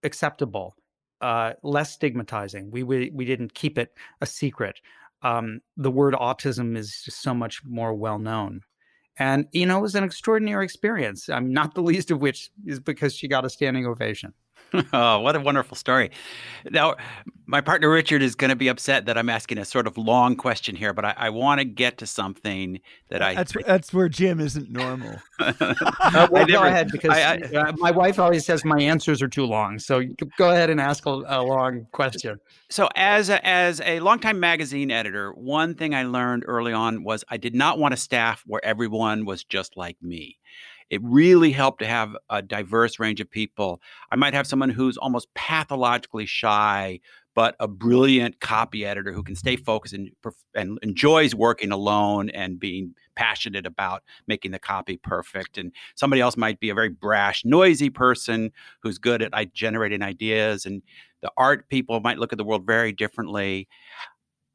acceptable 0.02 0.76
uh, 1.20 1.54
less 1.62 1.92
stigmatizing. 1.92 2.70
We, 2.70 2.82
we 2.82 3.10
we 3.12 3.24
didn't 3.24 3.54
keep 3.54 3.78
it 3.78 3.92
a 4.20 4.26
secret. 4.26 4.80
Um, 5.22 5.60
the 5.76 5.90
word 5.90 6.14
autism 6.14 6.76
is 6.76 7.02
just 7.04 7.22
so 7.22 7.34
much 7.34 7.64
more 7.64 7.92
well 7.94 8.18
known 8.18 8.62
And, 9.18 9.46
you 9.52 9.66
know, 9.66 9.78
it 9.78 9.82
was 9.82 9.94
an 9.94 10.04
extraordinary 10.04 10.64
experience. 10.64 11.28
I'm 11.28 11.52
not 11.52 11.74
the 11.74 11.82
least 11.82 12.10
of 12.10 12.20
which 12.20 12.50
is 12.66 12.78
because 12.78 13.14
she 13.14 13.26
got 13.28 13.44
a 13.44 13.50
standing 13.50 13.86
ovation. 13.86 14.32
oh, 14.92 15.20
what 15.20 15.36
a 15.36 15.40
wonderful 15.40 15.76
story. 15.76 16.10
Now, 16.70 16.96
my 17.46 17.60
partner 17.60 17.90
Richard 17.90 18.22
is 18.22 18.34
going 18.34 18.50
to 18.50 18.56
be 18.56 18.68
upset 18.68 19.06
that 19.06 19.16
I'm 19.16 19.30
asking 19.30 19.58
a 19.58 19.64
sort 19.64 19.86
of 19.86 19.96
long 19.96 20.36
question 20.36 20.76
here, 20.76 20.92
but 20.92 21.04
I, 21.04 21.14
I 21.16 21.30
want 21.30 21.60
to 21.60 21.64
get 21.64 21.98
to 21.98 22.06
something 22.06 22.80
that 23.08 23.22
I. 23.22 23.34
That's, 23.34 23.54
that's 23.66 23.94
where 23.94 24.08
Jim 24.08 24.40
isn't 24.40 24.70
normal. 24.70 25.16
uh, 25.38 26.28
well, 26.30 26.46
never, 26.46 26.52
go 26.52 26.62
ahead, 26.64 26.90
because 26.92 27.10
I, 27.10 27.20
I, 27.20 27.56
uh, 27.56 27.72
my 27.78 27.90
wife 27.90 28.18
always 28.18 28.44
says 28.44 28.64
my 28.64 28.80
answers 28.80 29.22
are 29.22 29.28
too 29.28 29.46
long. 29.46 29.78
So 29.78 30.02
go 30.36 30.50
ahead 30.50 30.68
and 30.68 30.80
ask 30.80 31.06
a, 31.06 31.10
a 31.10 31.42
long 31.42 31.86
question. 31.92 32.38
So, 32.68 32.88
as 32.96 33.30
a, 33.30 33.44
as 33.46 33.80
a 33.80 34.00
longtime 34.00 34.38
magazine 34.38 34.90
editor, 34.90 35.32
one 35.32 35.74
thing 35.74 35.94
I 35.94 36.04
learned 36.04 36.44
early 36.46 36.72
on 36.72 37.02
was 37.02 37.24
I 37.28 37.38
did 37.38 37.54
not 37.54 37.78
want 37.78 37.94
a 37.94 37.96
staff 37.96 38.44
where 38.46 38.62
everyone 38.64 39.24
was 39.24 39.44
just 39.44 39.76
like 39.76 39.96
me 40.02 40.38
it 40.90 41.00
really 41.02 41.52
helped 41.52 41.80
to 41.80 41.86
have 41.86 42.16
a 42.30 42.42
diverse 42.42 42.98
range 42.98 43.20
of 43.20 43.30
people. 43.30 43.80
I 44.10 44.16
might 44.16 44.34
have 44.34 44.46
someone 44.46 44.70
who's 44.70 44.96
almost 44.96 45.32
pathologically 45.34 46.26
shy, 46.26 47.00
but 47.34 47.54
a 47.60 47.68
brilliant 47.68 48.40
copy 48.40 48.84
editor 48.84 49.12
who 49.12 49.22
can 49.22 49.36
stay 49.36 49.56
focused 49.56 49.94
and, 49.94 50.10
and 50.54 50.78
enjoys 50.82 51.34
working 51.34 51.70
alone 51.70 52.30
and 52.30 52.58
being 52.58 52.94
passionate 53.14 53.66
about 53.66 54.02
making 54.26 54.50
the 54.50 54.58
copy 54.58 54.96
perfect. 54.96 55.58
And 55.58 55.72
somebody 55.94 56.20
else 56.20 56.36
might 56.36 56.58
be 56.58 56.70
a 56.70 56.74
very 56.74 56.88
brash, 56.88 57.44
noisy 57.44 57.90
person 57.90 58.50
who's 58.82 58.98
good 58.98 59.22
at 59.22 59.52
generating 59.52 60.02
ideas. 60.02 60.66
And 60.66 60.82
the 61.20 61.30
art 61.36 61.68
people 61.68 62.00
might 62.00 62.18
look 62.18 62.32
at 62.32 62.38
the 62.38 62.44
world 62.44 62.66
very 62.66 62.92
differently. 62.92 63.68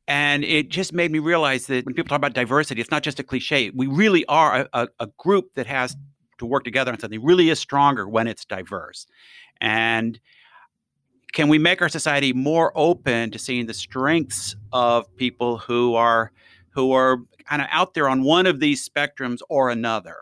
And 0.08 0.44
it 0.44 0.70
just 0.70 0.92
made 0.92 1.12
me 1.12 1.20
realize 1.20 1.68
that 1.68 1.86
when 1.86 1.94
people 1.96 2.10
talk 2.10 2.18
about 2.18 2.34
diversity, 2.34 2.82
it's 2.82 2.92
not 2.92 3.04
just 3.04 3.20
a 3.20 3.24
cliche. 3.24 3.70
We 3.70 3.88
really 3.88 4.26
are 4.26 4.62
a, 4.62 4.70
a, 4.74 4.88
a 5.00 5.08
group 5.18 5.54
that 5.56 5.68
has 5.68 5.96
to 6.38 6.46
work 6.46 6.64
together 6.64 6.92
on 6.92 7.00
something 7.00 7.24
really 7.24 7.50
is 7.50 7.60
stronger 7.60 8.08
when 8.08 8.28
it's 8.28 8.46
diverse. 8.46 9.08
And 9.62 10.20
can 11.34 11.50
we 11.50 11.58
make 11.58 11.82
our 11.82 11.90
society 11.90 12.32
more 12.32 12.72
open 12.76 13.32
to 13.32 13.40
seeing 13.40 13.66
the 13.66 13.74
strengths 13.74 14.56
of 14.72 15.14
people 15.16 15.58
who 15.58 15.96
are 15.96 16.32
who 16.72 16.92
are 16.92 17.18
kind 17.46 17.62
of 17.62 17.68
out 17.72 17.94
there 17.94 18.10
on 18.10 18.24
one 18.24 18.46
of 18.46 18.60
these 18.60 18.88
spectrums 18.88 19.40
or 19.50 19.70
another? 19.70 20.16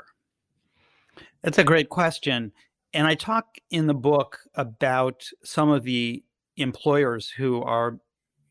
That's 1.44 1.58
a 1.58 1.64
great 1.64 1.90
question. 1.90 2.52
And 2.94 3.08
I 3.08 3.16
talk 3.16 3.58
in 3.70 3.88
the 3.88 3.94
book 3.94 4.40
about 4.56 5.24
some 5.44 5.70
of 5.70 5.84
the 5.84 6.24
employers 6.58 7.30
who 7.30 7.62
are 7.62 8.00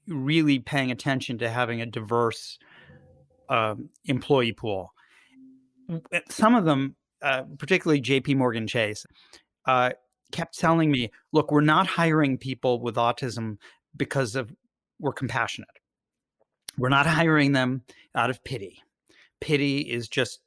really 0.06 0.58
paying 0.58 0.90
attention 0.90 1.38
to 1.38 1.48
having 1.48 1.80
a 1.80 1.86
diverse 1.86 2.58
um, 3.48 3.90
employee 4.04 4.52
pool. 4.52 4.92
Some 6.28 6.54
of 6.54 6.64
them 6.64 6.96
uh, 7.22 7.42
particularly 7.58 8.00
JP 8.00 8.36
Morgan 8.36 8.66
Chase, 8.66 9.06
uh, 9.66 9.90
kept 10.32 10.58
telling 10.58 10.90
me, 10.90 11.10
look, 11.32 11.50
we're 11.50 11.60
not 11.60 11.86
hiring 11.86 12.38
people 12.38 12.80
with 12.80 12.96
autism 12.96 13.56
because 13.96 14.36
of 14.36 14.52
we're 14.98 15.12
compassionate. 15.12 15.68
We're 16.78 16.88
not 16.88 17.06
hiring 17.06 17.52
them 17.52 17.82
out 18.14 18.30
of 18.30 18.42
pity. 18.44 18.82
Pity 19.40 19.80
is 19.80 20.08
just 20.08 20.40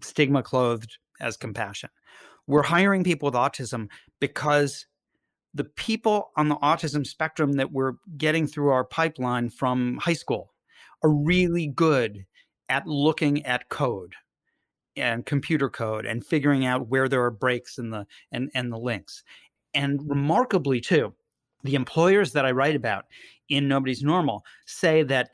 stigma 0.00 0.42
clothed 0.42 0.98
as 1.20 1.36
compassion. 1.36 1.90
We're 2.46 2.62
hiring 2.62 3.04
people 3.04 3.26
with 3.26 3.34
autism 3.34 3.88
because 4.20 4.86
the 5.54 5.64
people 5.64 6.30
on 6.36 6.48
the 6.48 6.56
autism 6.56 7.06
spectrum 7.06 7.52
that 7.54 7.72
we're 7.72 7.94
getting 8.16 8.46
through 8.46 8.70
our 8.70 8.84
pipeline 8.84 9.50
from 9.50 9.98
high 9.98 10.14
school 10.14 10.52
are 11.02 11.10
really 11.10 11.66
good 11.68 12.26
at 12.68 12.86
looking 12.86 13.44
at 13.46 13.68
code 13.68 14.14
and 14.96 15.26
computer 15.26 15.68
code 15.68 16.06
and 16.06 16.24
figuring 16.24 16.64
out 16.66 16.88
where 16.88 17.08
there 17.08 17.22
are 17.24 17.30
breaks 17.30 17.78
in 17.78 17.90
the 17.90 18.06
and 18.32 18.50
and 18.54 18.72
the 18.72 18.78
links. 18.78 19.22
And 19.74 20.00
remarkably 20.08 20.80
too, 20.80 21.14
the 21.62 21.74
employers 21.74 22.32
that 22.32 22.46
I 22.46 22.52
write 22.52 22.76
about 22.76 23.06
in 23.48 23.68
Nobody's 23.68 24.02
Normal 24.02 24.44
say 24.66 25.02
that 25.04 25.30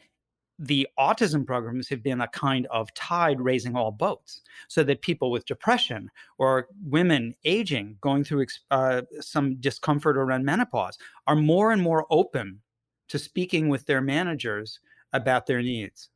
the 0.58 0.86
autism 0.98 1.46
programs 1.46 1.88
have 1.88 2.02
been 2.02 2.20
a 2.20 2.28
kind 2.28 2.66
of 2.70 2.92
tide 2.92 3.40
raising 3.40 3.74
all 3.74 3.90
boats 3.90 4.42
so 4.68 4.82
that 4.82 5.00
people 5.00 5.30
with 5.30 5.46
depression 5.46 6.10
or 6.36 6.68
women 6.84 7.34
aging 7.44 7.96
going 8.02 8.22
through 8.22 8.44
uh, 8.70 9.00
some 9.20 9.56
discomfort 9.56 10.18
around 10.18 10.44
menopause 10.44 10.98
are 11.26 11.36
more 11.36 11.72
and 11.72 11.80
more 11.80 12.06
open 12.10 12.60
to 13.08 13.18
speaking 13.18 13.70
with 13.70 13.86
their 13.86 14.02
managers 14.02 14.80
about 15.14 15.46
their 15.46 15.62
needs 15.62 16.10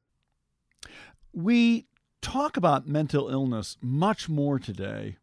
we 1.35 1.87
talk 2.25 2.57
about 2.57 2.89
mental 2.89 3.29
illness 3.29 3.77
much 3.83 4.31
more 4.31 4.59
today 4.59 5.17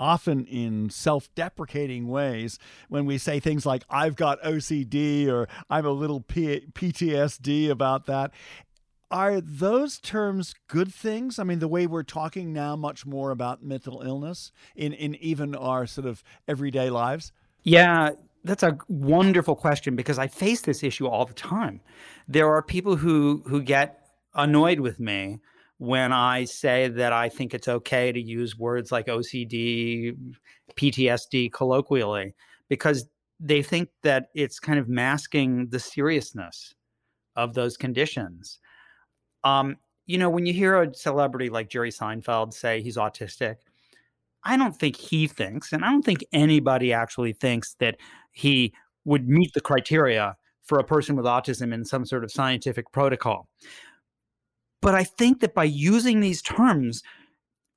often 0.00 0.46
in 0.46 0.90
self 0.90 1.32
deprecating 1.34 2.08
ways 2.08 2.58
when 2.88 3.04
we 3.06 3.18
say 3.18 3.38
things 3.38 3.64
like, 3.64 3.84
I've 3.88 4.16
got 4.16 4.42
OCD 4.42 5.28
or 5.28 5.46
I'm 5.68 5.86
a 5.86 5.90
little 5.90 6.20
P- 6.20 6.66
PTSD 6.72 7.70
about 7.70 8.06
that. 8.06 8.32
Are 9.12 9.40
those 9.40 9.98
terms 9.98 10.54
good 10.68 10.92
things? 10.92 11.38
I 11.38 11.44
mean, 11.44 11.58
the 11.58 11.68
way 11.68 11.86
we're 11.86 12.02
talking 12.02 12.52
now 12.52 12.76
much 12.76 13.04
more 13.04 13.30
about 13.30 13.62
mental 13.62 14.02
illness 14.02 14.50
in, 14.74 14.92
in 14.92 15.16
even 15.16 15.54
our 15.54 15.86
sort 15.86 16.06
of 16.06 16.22
everyday 16.48 16.90
lives? 16.90 17.32
Yeah, 17.62 18.12
that's 18.42 18.62
a 18.62 18.78
wonderful 18.88 19.54
question 19.54 19.96
because 19.96 20.18
I 20.18 20.28
face 20.28 20.62
this 20.62 20.82
issue 20.82 21.06
all 21.06 21.26
the 21.26 21.34
time. 21.34 21.80
There 22.26 22.48
are 22.48 22.62
people 22.62 22.96
who 22.96 23.42
who 23.46 23.62
get 23.62 24.06
annoyed 24.34 24.80
with 24.80 24.98
me 25.00 25.40
when 25.80 26.12
I 26.12 26.44
say 26.44 26.88
that 26.88 27.14
I 27.14 27.30
think 27.30 27.54
it's 27.54 27.66
okay 27.66 28.12
to 28.12 28.20
use 28.20 28.54
words 28.54 28.92
like 28.92 29.06
OCD, 29.06 30.14
PTSD 30.76 31.50
colloquially, 31.50 32.34
because 32.68 33.08
they 33.40 33.62
think 33.62 33.88
that 34.02 34.26
it's 34.34 34.60
kind 34.60 34.78
of 34.78 34.90
masking 34.90 35.70
the 35.70 35.80
seriousness 35.80 36.74
of 37.34 37.54
those 37.54 37.78
conditions. 37.78 38.58
Um, 39.42 39.78
you 40.04 40.18
know, 40.18 40.28
when 40.28 40.44
you 40.44 40.52
hear 40.52 40.82
a 40.82 40.94
celebrity 40.94 41.48
like 41.48 41.70
Jerry 41.70 41.90
Seinfeld 41.90 42.52
say 42.52 42.82
he's 42.82 42.98
autistic, 42.98 43.56
I 44.44 44.58
don't 44.58 44.76
think 44.76 44.96
he 44.96 45.26
thinks, 45.26 45.72
and 45.72 45.82
I 45.82 45.88
don't 45.88 46.04
think 46.04 46.26
anybody 46.30 46.92
actually 46.92 47.32
thinks 47.32 47.76
that 47.78 47.96
he 48.32 48.74
would 49.06 49.30
meet 49.30 49.54
the 49.54 49.62
criteria 49.62 50.36
for 50.62 50.78
a 50.78 50.84
person 50.84 51.16
with 51.16 51.24
autism 51.24 51.72
in 51.72 51.86
some 51.86 52.04
sort 52.04 52.22
of 52.22 52.30
scientific 52.30 52.92
protocol. 52.92 53.48
But 54.82 54.94
I 54.94 55.04
think 55.04 55.40
that 55.40 55.54
by 55.54 55.64
using 55.64 56.20
these 56.20 56.42
terms, 56.42 57.02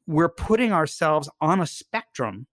we're 0.07 0.29
putting 0.29 0.71
ourselves 0.71 1.29
on 1.41 1.59
a 1.59 1.67
spectrum 1.67 2.47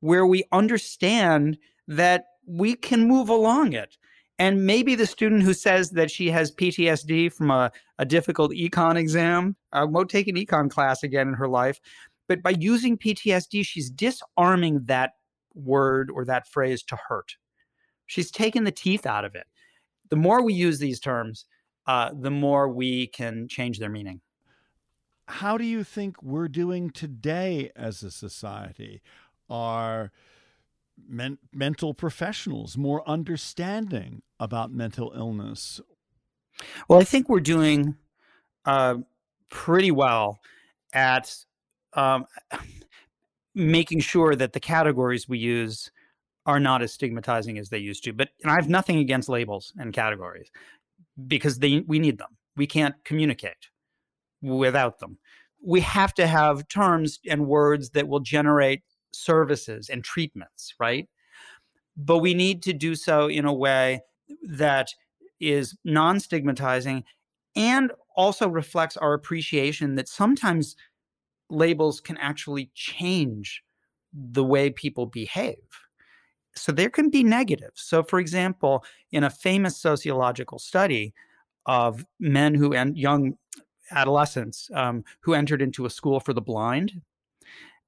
where 0.00 0.26
we 0.26 0.44
understand 0.52 1.58
that 1.88 2.24
we 2.46 2.74
can 2.74 3.06
move 3.06 3.28
along 3.28 3.72
it. 3.72 3.96
And 4.38 4.64
maybe 4.64 4.94
the 4.94 5.06
student 5.06 5.42
who 5.42 5.52
says 5.52 5.90
that 5.90 6.10
she 6.10 6.30
has 6.30 6.50
PTSD 6.50 7.32
from 7.32 7.50
a, 7.50 7.70
a 7.98 8.06
difficult 8.06 8.52
econ 8.52 8.96
exam 8.96 9.54
uh, 9.72 9.86
won't 9.88 10.08
take 10.08 10.28
an 10.28 10.36
econ 10.36 10.70
class 10.70 11.02
again 11.02 11.28
in 11.28 11.34
her 11.34 11.48
life. 11.48 11.78
But 12.26 12.42
by 12.42 12.50
using 12.50 12.96
PTSD, 12.96 13.66
she's 13.66 13.90
disarming 13.90 14.84
that 14.84 15.12
word 15.54 16.10
or 16.10 16.24
that 16.24 16.48
phrase 16.48 16.82
to 16.84 16.96
hurt. 16.96 17.36
She's 18.06 18.30
taken 18.30 18.64
the 18.64 18.72
teeth 18.72 19.04
out 19.04 19.24
of 19.24 19.34
it. 19.34 19.46
The 20.08 20.16
more 20.16 20.42
we 20.42 20.54
use 20.54 20.78
these 20.78 21.00
terms, 21.00 21.44
uh, 21.90 22.12
the 22.14 22.30
more 22.30 22.68
we 22.68 23.08
can 23.08 23.48
change 23.48 23.80
their 23.80 23.88
meaning. 23.88 24.20
How 25.26 25.58
do 25.58 25.64
you 25.64 25.82
think 25.82 26.22
we're 26.22 26.46
doing 26.46 26.90
today 26.90 27.72
as 27.74 28.04
a 28.04 28.12
society? 28.12 29.02
Are 29.48 30.12
men- 31.08 31.38
mental 31.52 31.92
professionals 31.92 32.76
more 32.76 33.02
understanding 33.08 34.22
about 34.38 34.70
mental 34.70 35.12
illness? 35.16 35.80
Well, 36.86 37.00
I 37.00 37.04
think 37.04 37.28
we're 37.28 37.40
doing 37.40 37.96
uh, 38.64 38.98
pretty 39.48 39.90
well 39.90 40.38
at 40.92 41.34
um, 41.94 42.24
making 43.56 43.98
sure 43.98 44.36
that 44.36 44.52
the 44.52 44.60
categories 44.60 45.28
we 45.28 45.40
use 45.40 45.90
are 46.46 46.60
not 46.60 46.82
as 46.82 46.92
stigmatizing 46.92 47.58
as 47.58 47.68
they 47.68 47.78
used 47.78 48.04
to. 48.04 48.12
But 48.12 48.28
I 48.44 48.54
have 48.54 48.68
nothing 48.68 48.98
against 48.98 49.28
labels 49.28 49.72
and 49.76 49.92
categories 49.92 50.52
because 51.26 51.58
they 51.58 51.80
we 51.86 51.98
need 51.98 52.18
them. 52.18 52.36
We 52.56 52.66
can't 52.66 52.94
communicate 53.04 53.68
without 54.42 54.98
them. 54.98 55.18
We 55.62 55.80
have 55.80 56.14
to 56.14 56.26
have 56.26 56.68
terms 56.68 57.18
and 57.28 57.46
words 57.46 57.90
that 57.90 58.08
will 58.08 58.20
generate 58.20 58.82
services 59.12 59.88
and 59.88 60.02
treatments, 60.02 60.74
right? 60.78 61.08
But 61.96 62.18
we 62.18 62.34
need 62.34 62.62
to 62.62 62.72
do 62.72 62.94
so 62.94 63.28
in 63.28 63.44
a 63.44 63.52
way 63.52 64.00
that 64.42 64.88
is 65.40 65.76
non 65.84 66.20
stigmatizing 66.20 67.04
and 67.56 67.92
also 68.16 68.48
reflects 68.48 68.96
our 68.96 69.14
appreciation 69.14 69.96
that 69.96 70.08
sometimes 70.08 70.76
labels 71.48 72.00
can 72.00 72.16
actually 72.18 72.70
change 72.74 73.62
the 74.12 74.44
way 74.44 74.70
people 74.70 75.06
behave 75.06 75.56
so 76.54 76.72
there 76.72 76.90
can 76.90 77.10
be 77.10 77.22
negatives. 77.22 77.82
So, 77.82 78.02
for 78.02 78.18
example, 78.18 78.84
in 79.12 79.24
a 79.24 79.30
famous 79.30 79.76
sociological 79.76 80.58
study 80.58 81.14
of 81.66 82.04
men 82.18 82.54
who 82.54 82.74
and 82.74 82.96
young 82.96 83.36
adolescents 83.90 84.70
um, 84.74 85.04
who 85.20 85.34
entered 85.34 85.62
into 85.62 85.86
a 85.86 85.90
school 85.90 86.20
for 86.20 86.32
the 86.32 86.40
blind 86.40 87.00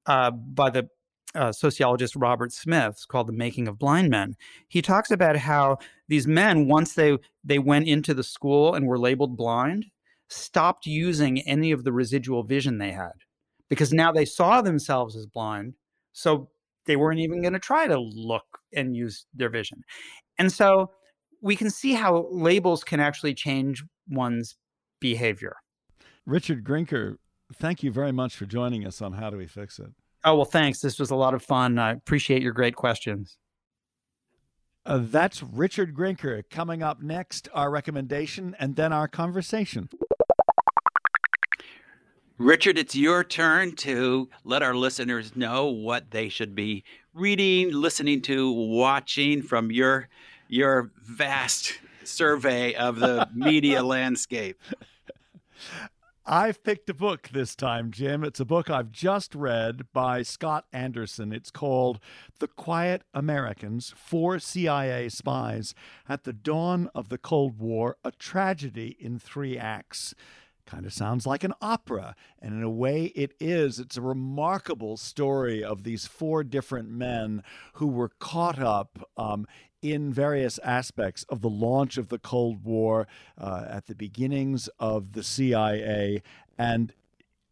uh, 0.05 0.31
by 0.31 0.69
the 0.69 0.87
uh, 1.35 1.51
sociologist 1.51 2.15
Robert 2.15 2.51
Smith 2.51 3.05
called 3.07 3.27
The 3.27 3.33
Making 3.33 3.67
of 3.67 3.79
Blind 3.79 4.09
Men. 4.09 4.35
He 4.67 4.81
talks 4.81 5.11
about 5.11 5.35
how 5.35 5.77
these 6.07 6.27
men, 6.27 6.67
once 6.67 6.93
they, 6.93 7.17
they 7.43 7.59
went 7.59 7.87
into 7.87 8.13
the 8.13 8.23
school 8.23 8.75
and 8.75 8.85
were 8.85 8.99
labeled 8.99 9.35
blind, 9.35 9.85
stopped 10.27 10.85
using 10.85 11.41
any 11.41 11.71
of 11.71 11.83
the 11.83 11.91
residual 11.91 12.43
vision 12.43 12.77
they 12.77 12.91
had 12.91 13.13
because 13.69 13.93
now 13.93 14.11
they 14.11 14.25
saw 14.25 14.61
themselves 14.61 15.15
as 15.15 15.25
blind. 15.25 15.73
So 16.11 16.49
they 16.85 16.95
weren't 16.95 17.19
even 17.19 17.41
going 17.41 17.53
to 17.53 17.59
try 17.59 17.87
to 17.87 17.99
look 17.99 18.45
and 18.73 18.95
use 18.95 19.25
their 19.33 19.49
vision. 19.49 19.81
And 20.37 20.51
so 20.51 20.91
we 21.41 21.55
can 21.55 21.69
see 21.69 21.93
how 21.93 22.27
labels 22.31 22.83
can 22.83 22.99
actually 22.99 23.33
change 23.33 23.83
one's 24.09 24.55
behavior. 24.99 25.55
Richard 26.25 26.63
Grinker, 26.63 27.17
thank 27.53 27.83
you 27.83 27.91
very 27.91 28.11
much 28.11 28.35
for 28.35 28.45
joining 28.45 28.85
us 28.85 29.01
on 29.01 29.13
How 29.13 29.29
Do 29.29 29.37
We 29.37 29.47
Fix 29.47 29.79
It? 29.79 29.89
Oh, 30.23 30.35
well, 30.35 30.45
thanks. 30.45 30.79
This 30.79 30.99
was 30.99 31.11
a 31.11 31.15
lot 31.15 31.33
of 31.33 31.43
fun. 31.43 31.77
I 31.77 31.91
appreciate 31.91 32.41
your 32.41 32.53
great 32.53 32.75
questions. 32.75 33.37
Uh, 34.85 34.99
that's 35.01 35.43
Richard 35.43 35.93
Grinker. 35.93 36.43
Coming 36.49 36.81
up 36.81 37.01
next, 37.01 37.49
our 37.53 37.69
recommendation 37.69 38.55
and 38.59 38.75
then 38.75 38.93
our 38.93 39.07
conversation. 39.07 39.89
Richard, 42.39 42.79
it's 42.79 42.95
your 42.95 43.23
turn 43.23 43.75
to 43.77 44.27
let 44.43 44.63
our 44.63 44.73
listeners 44.73 45.35
know 45.35 45.67
what 45.67 46.09
they 46.09 46.29
should 46.29 46.55
be 46.55 46.83
reading, 47.13 47.71
listening 47.71 48.21
to, 48.23 48.51
watching 48.51 49.43
from 49.43 49.71
your 49.71 50.09
your 50.47 50.91
vast 51.03 51.79
survey 52.03 52.73
of 52.73 52.99
the 52.99 53.29
media 53.35 53.83
landscape. 53.83 54.59
I've 56.25 56.63
picked 56.63 56.89
a 56.89 56.93
book 56.93 57.29
this 57.33 57.55
time, 57.55 57.91
Jim. 57.91 58.23
It's 58.23 58.39
a 58.39 58.45
book 58.45 58.69
I've 58.69 58.91
just 58.91 59.35
read 59.35 59.91
by 59.93 60.23
Scott 60.23 60.65
Anderson. 60.73 61.33
It's 61.33 61.51
called 61.51 61.99
The 62.39 62.47
Quiet 62.47 63.03
Americans 63.13 63.93
Four 63.95 64.39
CIA 64.39 65.09
Spies 65.09 65.75
at 66.09 66.23
the 66.23 66.33
Dawn 66.33 66.89
of 66.95 67.09
the 67.09 67.17
Cold 67.17 67.59
War 67.59 67.97
A 68.03 68.11
Tragedy 68.11 68.97
in 68.99 69.19
Three 69.19 69.57
Acts. 69.57 70.15
Kind 70.65 70.85
of 70.85 70.93
sounds 70.93 71.27
like 71.27 71.43
an 71.43 71.53
opera, 71.61 72.15
and 72.41 72.53
in 72.53 72.63
a 72.63 72.69
way 72.69 73.05
it 73.15 73.33
is. 73.39 73.79
It's 73.79 73.97
a 73.97 74.01
remarkable 74.01 74.95
story 74.95 75.63
of 75.63 75.83
these 75.83 76.07
four 76.07 76.43
different 76.43 76.89
men 76.89 77.43
who 77.73 77.87
were 77.87 78.09
caught 78.19 78.59
up 78.59 79.09
um, 79.17 79.45
in 79.81 80.13
various 80.13 80.59
aspects 80.59 81.23
of 81.27 81.41
the 81.41 81.49
launch 81.49 81.97
of 81.97 82.07
the 82.07 82.17
Cold 82.17 82.63
War 82.63 83.07
uh, 83.37 83.65
at 83.67 83.87
the 83.87 83.95
beginnings 83.95 84.69
of 84.79 85.11
the 85.11 85.23
CIA. 85.23 86.23
And 86.57 86.93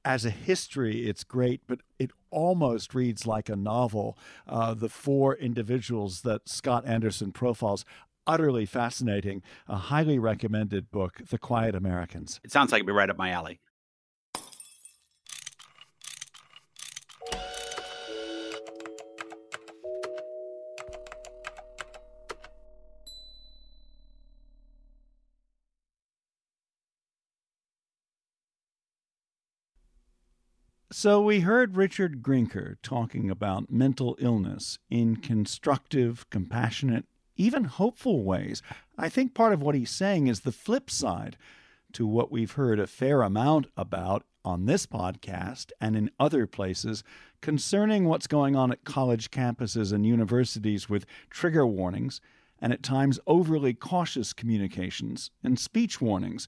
as 0.05 0.25
a 0.25 0.29
history, 0.29 1.07
it's 1.07 1.25
great, 1.25 1.61
but 1.67 1.79
it 1.99 2.11
almost 2.31 2.95
reads 2.95 3.27
like 3.27 3.49
a 3.49 3.55
novel. 3.55 4.17
Uh, 4.47 4.73
the 4.73 4.89
four 4.89 5.35
individuals 5.35 6.21
that 6.21 6.47
Scott 6.47 6.85
Anderson 6.87 7.31
profiles. 7.31 7.85
Utterly 8.31 8.65
fascinating, 8.65 9.43
a 9.67 9.75
highly 9.75 10.17
recommended 10.17 10.89
book, 10.89 11.19
The 11.29 11.37
Quiet 11.37 11.75
Americans. 11.75 12.39
It 12.45 12.51
sounds 12.53 12.71
like 12.71 12.79
it'd 12.79 12.87
be 12.87 12.93
right 12.93 13.09
up 13.09 13.17
my 13.17 13.29
alley. 13.29 13.59
So 30.93 31.21
we 31.21 31.41
heard 31.41 31.75
Richard 31.75 32.21
Grinker 32.21 32.75
talking 32.81 33.29
about 33.29 33.69
mental 33.69 34.15
illness 34.19 34.77
in 34.89 35.17
constructive, 35.17 36.29
compassionate, 36.29 37.05
even 37.35 37.65
hopeful 37.65 38.23
ways. 38.23 38.61
I 38.97 39.09
think 39.09 39.33
part 39.33 39.53
of 39.53 39.61
what 39.61 39.75
he's 39.75 39.89
saying 39.89 40.27
is 40.27 40.41
the 40.41 40.51
flip 40.51 40.89
side 40.89 41.37
to 41.93 42.05
what 42.07 42.31
we've 42.31 42.53
heard 42.53 42.79
a 42.79 42.87
fair 42.87 43.21
amount 43.21 43.67
about 43.75 44.23
on 44.43 44.65
this 44.65 44.85
podcast 44.85 45.71
and 45.79 45.95
in 45.95 46.09
other 46.19 46.47
places 46.47 47.03
concerning 47.41 48.05
what's 48.05 48.27
going 48.27 48.55
on 48.55 48.71
at 48.71 48.83
college 48.83 49.29
campuses 49.31 49.91
and 49.91 50.05
universities 50.05 50.89
with 50.89 51.05
trigger 51.29 51.65
warnings 51.65 52.21
and 52.59 52.71
at 52.71 52.83
times 52.83 53.19
overly 53.27 53.73
cautious 53.73 54.33
communications 54.33 55.31
and 55.43 55.59
speech 55.59 55.99
warnings. 55.99 56.47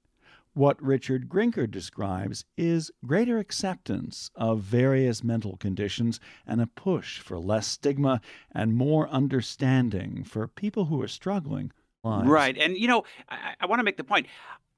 What 0.55 0.79
Richard 0.81 1.29
Grinker 1.29 1.69
describes 1.69 2.45
is 2.57 2.91
greater 3.03 3.39
acceptance 3.39 4.29
of 4.35 4.59
various 4.59 5.23
mental 5.23 5.57
conditions 5.57 6.19
and 6.45 6.61
a 6.61 6.67
push 6.67 7.17
for 7.17 7.39
less 7.39 7.65
stigma 7.65 8.21
and 8.51 8.75
more 8.75 9.09
understanding 9.09 10.23
for 10.23 10.47
people 10.47 10.85
who 10.85 11.01
are 11.01 11.07
struggling. 11.07 11.71
Lives. 12.03 12.27
Right. 12.27 12.55
And, 12.55 12.77
you 12.77 12.87
know, 12.87 13.03
I, 13.29 13.55
I 13.61 13.65
want 13.65 13.79
to 13.79 13.83
make 13.83 13.97
the 13.97 14.03
point. 14.03 14.27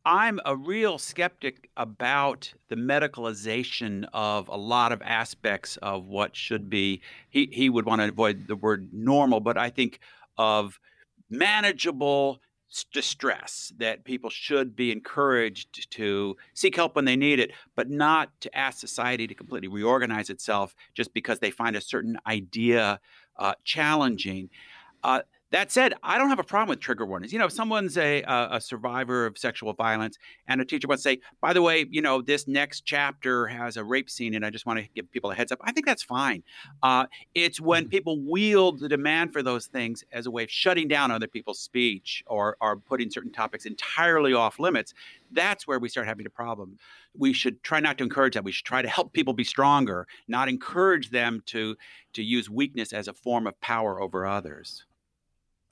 I'm 0.06 0.40
a 0.46 0.56
real 0.56 0.98
skeptic 0.98 1.70
about 1.76 2.54
the 2.70 2.76
medicalization 2.76 4.06
of 4.14 4.48
a 4.48 4.56
lot 4.56 4.92
of 4.92 5.02
aspects 5.02 5.78
of 5.78 6.06
what 6.06 6.38
should 6.38 6.70
be. 6.70 7.02
He, 7.30 7.50
he 7.52 7.70
would 7.70 7.86
want 7.86 8.02
to 8.02 8.08
avoid 8.08 8.48
the 8.48 8.56
word 8.56 8.90
normal, 8.94 9.40
but 9.42 9.58
I 9.58 9.72
think 9.72 10.00
of 10.38 10.80
manageable 11.30 12.40
distress 12.84 13.72
that 13.78 14.04
people 14.04 14.30
should 14.30 14.76
be 14.76 14.92
encouraged 14.92 15.90
to 15.92 16.36
seek 16.54 16.76
help 16.76 16.96
when 16.96 17.06
they 17.06 17.16
need 17.16 17.40
it, 17.40 17.52
but 17.76 17.90
not 17.90 18.30
to 18.42 18.56
ask 18.58 18.80
society 18.80 19.28
to 19.28 19.34
completely 19.34 19.68
reorganize 19.68 20.30
itself 20.30 20.76
just 20.94 21.14
because 21.14 21.40
they 21.40 21.52
find 21.52 21.76
a 21.76 21.82
certain 21.82 22.18
idea 22.28 23.00
uh, 23.38 23.54
challenging. 23.64 24.50
Uh, 25.04 25.22
that 25.56 25.72
said, 25.72 25.94
I 26.04 26.18
don't 26.18 26.28
have 26.28 26.40
a 26.40 26.44
problem 26.44 26.68
with 26.68 26.82
trigger 26.82 27.06
warnings. 27.06 27.32
You 27.32 27.40
know, 27.40 27.46
if 27.46 27.54
someone's 27.54 27.98
a, 27.98 28.24
a 28.24 28.60
survivor 28.60 29.26
of 29.26 29.38
sexual 29.38 29.72
violence 29.72 30.18
and 30.50 30.60
a 30.60 30.66
teacher 30.66 30.86
wants 30.86 31.04
to 31.04 31.12
say, 31.12 31.20
by 31.40 31.54
the 31.54 31.62
way, 31.62 31.86
you 31.90 32.02
know, 32.02 32.22
this 32.22 32.46
next 32.46 32.82
chapter 32.82 33.48
has 33.48 33.78
a 33.78 33.84
rape 33.86 34.10
scene 34.10 34.34
and 34.34 34.46
I 34.46 34.50
just 34.50 34.66
want 34.66 34.80
to 34.80 34.90
give 34.94 35.10
people 35.10 35.32
a 35.32 35.36
heads 35.36 35.54
up, 35.54 35.60
I 35.64 35.72
think 35.72 35.86
that's 35.86 36.04
fine. 36.04 36.44
Uh, 36.84 37.06
it's 37.34 37.62
when 37.62 37.84
mm-hmm. 37.84 37.90
people 37.90 38.20
wield 38.20 38.82
the 38.82 38.90
demand 38.90 39.32
for 39.32 39.42
those 39.42 39.68
things 39.68 40.04
as 40.12 40.26
a 40.26 40.32
way 40.32 40.44
of 40.44 40.52
shutting 40.52 40.90
down 40.90 41.10
other 41.10 41.26
people's 41.26 41.60
speech 41.62 42.22
or, 42.28 42.58
or 42.60 42.76
putting 42.76 43.10
certain 43.10 43.32
topics 43.32 43.66
entirely 43.66 44.34
off 44.34 44.60
limits. 44.60 44.94
That's 45.32 45.66
where 45.66 45.80
we 45.80 45.88
start 45.88 46.06
having 46.06 46.26
a 46.26 46.30
problem. 46.30 46.80
We 47.18 47.32
should 47.32 47.64
try 47.64 47.80
not 47.80 47.98
to 48.00 48.04
encourage 48.04 48.34
that. 48.34 48.44
We 48.44 48.52
should 48.52 48.66
try 48.66 48.82
to 48.82 48.90
help 48.90 49.14
people 49.14 49.34
be 49.34 49.46
stronger, 49.46 50.06
not 50.28 50.50
encourage 50.50 51.12
them 51.12 51.44
to, 51.46 51.78
to 52.12 52.22
use 52.22 52.50
weakness 52.50 52.92
as 52.92 53.08
a 53.08 53.14
form 53.14 53.48
of 53.48 53.58
power 53.62 54.02
over 54.02 54.28
others. 54.28 54.84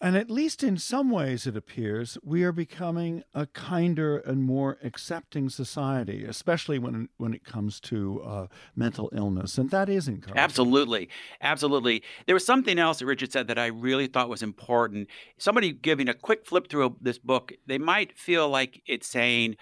And 0.03 0.17
at 0.17 0.29
least 0.29 0.63
in 0.63 0.77
some 0.77 1.09
ways, 1.09 1.47
it 1.47 1.55
appears 1.55 2.17
we 2.21 2.43
are 2.43 2.51
becoming 2.51 3.23
a 3.33 3.45
kinder 3.45 4.17
and 4.17 4.43
more 4.43 4.77
accepting 4.83 5.47
society, 5.47 6.25
especially 6.25 6.77
when 6.77 7.07
when 7.15 7.33
it 7.33 7.45
comes 7.45 7.79
to 7.79 8.21
uh, 8.21 8.47
mental 8.75 9.09
illness, 9.15 9.57
and 9.57 9.69
that 9.69 9.87
is 9.87 10.09
encouraging. 10.09 10.39
Absolutely, 10.39 11.07
absolutely. 11.39 12.03
There 12.25 12.35
was 12.35 12.45
something 12.45 12.77
else 12.79 12.99
that 12.99 13.05
Richard 13.05 13.31
said 13.31 13.47
that 13.47 13.57
I 13.57 13.67
really 13.67 14.07
thought 14.07 14.27
was 14.27 14.43
important. 14.43 15.07
Somebody 15.37 15.71
giving 15.71 16.09
a 16.09 16.13
quick 16.13 16.45
flip 16.45 16.67
through 16.67 16.97
this 16.99 17.17
book, 17.17 17.53
they 17.65 17.77
might 17.77 18.17
feel 18.17 18.49
like 18.49 18.81
it's 18.85 19.07
saying, 19.07 19.55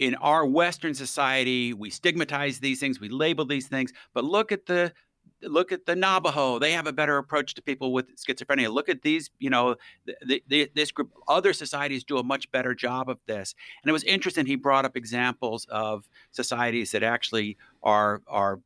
in 0.00 0.16
our 0.16 0.44
Western 0.44 0.94
society, 0.94 1.72
we 1.72 1.88
stigmatize 1.88 2.58
these 2.58 2.80
things, 2.80 2.98
we 2.98 3.08
label 3.08 3.44
these 3.44 3.68
things, 3.68 3.92
but 4.12 4.24
look 4.24 4.50
at 4.50 4.66
the 4.66 4.92
look 5.42 5.72
at 5.72 5.86
the 5.86 5.96
Navajo. 5.96 6.58
They 6.58 6.72
have 6.72 6.86
a 6.86 6.92
better 6.92 7.18
approach 7.18 7.54
to 7.54 7.62
people 7.62 7.92
with 7.92 8.16
schizophrenia. 8.16 8.72
Look 8.72 8.88
at 8.88 9.02
these, 9.02 9.30
you 9.38 9.50
know, 9.50 9.76
the, 10.06 10.42
the, 10.48 10.70
this 10.74 10.90
group. 10.92 11.10
Other 11.28 11.52
societies 11.52 12.04
do 12.04 12.18
a 12.18 12.22
much 12.22 12.50
better 12.50 12.74
job 12.74 13.08
of 13.08 13.18
this. 13.26 13.54
And 13.82 13.90
it 13.90 13.92
was 13.92 14.04
interesting. 14.04 14.46
He 14.46 14.56
brought 14.56 14.84
up 14.84 14.96
examples 14.96 15.66
of 15.70 16.08
societies 16.30 16.92
that 16.92 17.02
actually 17.02 17.56
are 17.82 18.22
are 18.26 18.60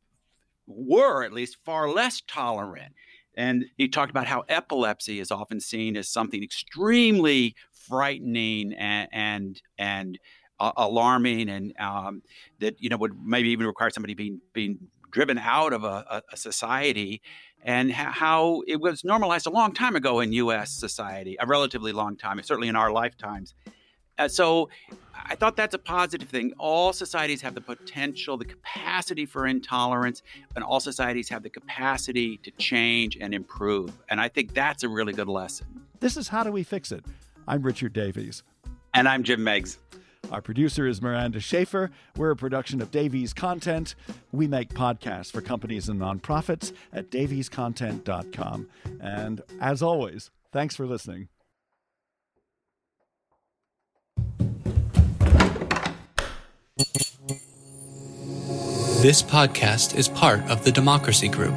were 0.67 1.25
at 1.25 1.33
least 1.33 1.57
far 1.65 1.89
less 1.89 2.23
tolerant. 2.27 2.95
And 3.35 3.67
he 3.77 3.89
talked 3.89 4.11
about 4.11 4.27
how 4.27 4.45
epilepsy 4.49 5.21
is 5.21 5.31
often 5.31 5.61
seen 5.61 5.97
as 5.97 6.09
something 6.09 6.43
extremely 6.43 7.55
frightening 7.73 8.73
and 8.75 9.09
and 9.13 9.63
and 9.79 10.19
alarming, 10.61 11.49
and 11.49 11.73
um, 11.79 12.23
that 12.59 12.83
you 12.83 12.89
know 12.89 12.97
would 12.97 13.13
maybe 13.25 13.51
even 13.51 13.67
require 13.67 13.91
somebody 13.91 14.15
being 14.15 14.41
being 14.53 14.79
driven 15.11 15.39
out 15.39 15.73
of 15.73 15.85
a, 15.85 16.23
a 16.33 16.37
society 16.37 17.21
and 17.63 17.91
how 17.93 18.63
it 18.67 18.81
was 18.81 19.05
normalized 19.05 19.47
a 19.47 19.51
long 19.51 19.73
time 19.73 19.97
ago 19.97 20.21
in 20.21 20.33
U.S. 20.33 20.71
society, 20.71 21.37
a 21.41 21.47
relatively 21.47 21.93
long 21.93 22.17
time, 22.17 22.41
certainly 22.43 22.69
in 22.69 22.77
our 22.77 22.91
lifetimes. 22.91 23.55
Uh, 24.19 24.29
so 24.29 24.69
I 25.15 25.37
thought 25.37 25.57
that's 25.57 25.75
a 25.75 25.79
positive 25.79 26.29
thing. 26.29 26.53
All 26.59 26.93
societies 26.93 27.41
have 27.43 27.55
the 27.55 27.61
potential, 27.61 28.37
the 28.37 28.45
capacity 28.45 29.27
for 29.27 29.47
intolerance, 29.47 30.23
and 30.55 30.65
all 30.65 30.81
societies 30.81 31.29
have 31.29 31.43
the 31.43 31.51
capacity 31.51 32.37
to 32.39 32.51
change 32.53 33.17
and 33.21 33.33
improve. 33.33 33.93
And 34.09 34.21
I 34.21 34.29
think 34.29 34.55
that's 34.55 34.83
a 34.83 34.89
really 34.89 35.13
good 35.13 35.29
lesson. 35.29 35.67
This 36.01 36.17
is 36.17 36.29
How 36.29 36.43
Do 36.43 36.53
We 36.53 36.63
Fix 36.63 36.93
It? 36.93 37.05
I'm 37.47 37.63
Richard 37.63 37.93
Davies. 37.93 38.43
And 38.95 39.09
I'm 39.09 39.23
Jim 39.23 39.45
Meigs. 39.45 39.79
Our 40.31 40.43
producer 40.43 40.87
is 40.87 41.01
Miranda 41.01 41.41
Schaefer. 41.41 41.91
We're 42.17 42.33
a 42.33 42.37
production 42.37 42.83
of 42.83 42.91
Davies 42.91 43.33
Content. 43.33 43.95
We 44.31 44.47
make 44.47 44.71
podcasts 44.71 45.33
for 45.33 45.41
companies 45.41 45.89
and 45.89 46.01
nonprofits 46.01 46.73
at 46.93 47.11
daviescontent.com. 47.11 48.69
And 49.01 49.43
as 49.61 49.83
always, 49.83 50.31
thanks 50.53 50.77
for 50.77 50.87
listening. 50.87 51.29
This 59.01 59.23
podcast 59.23 59.97
is 59.97 60.09
part 60.09 60.41
of 60.51 60.65
the 60.65 60.73
Democracy 60.73 61.29
Group. 61.29 61.57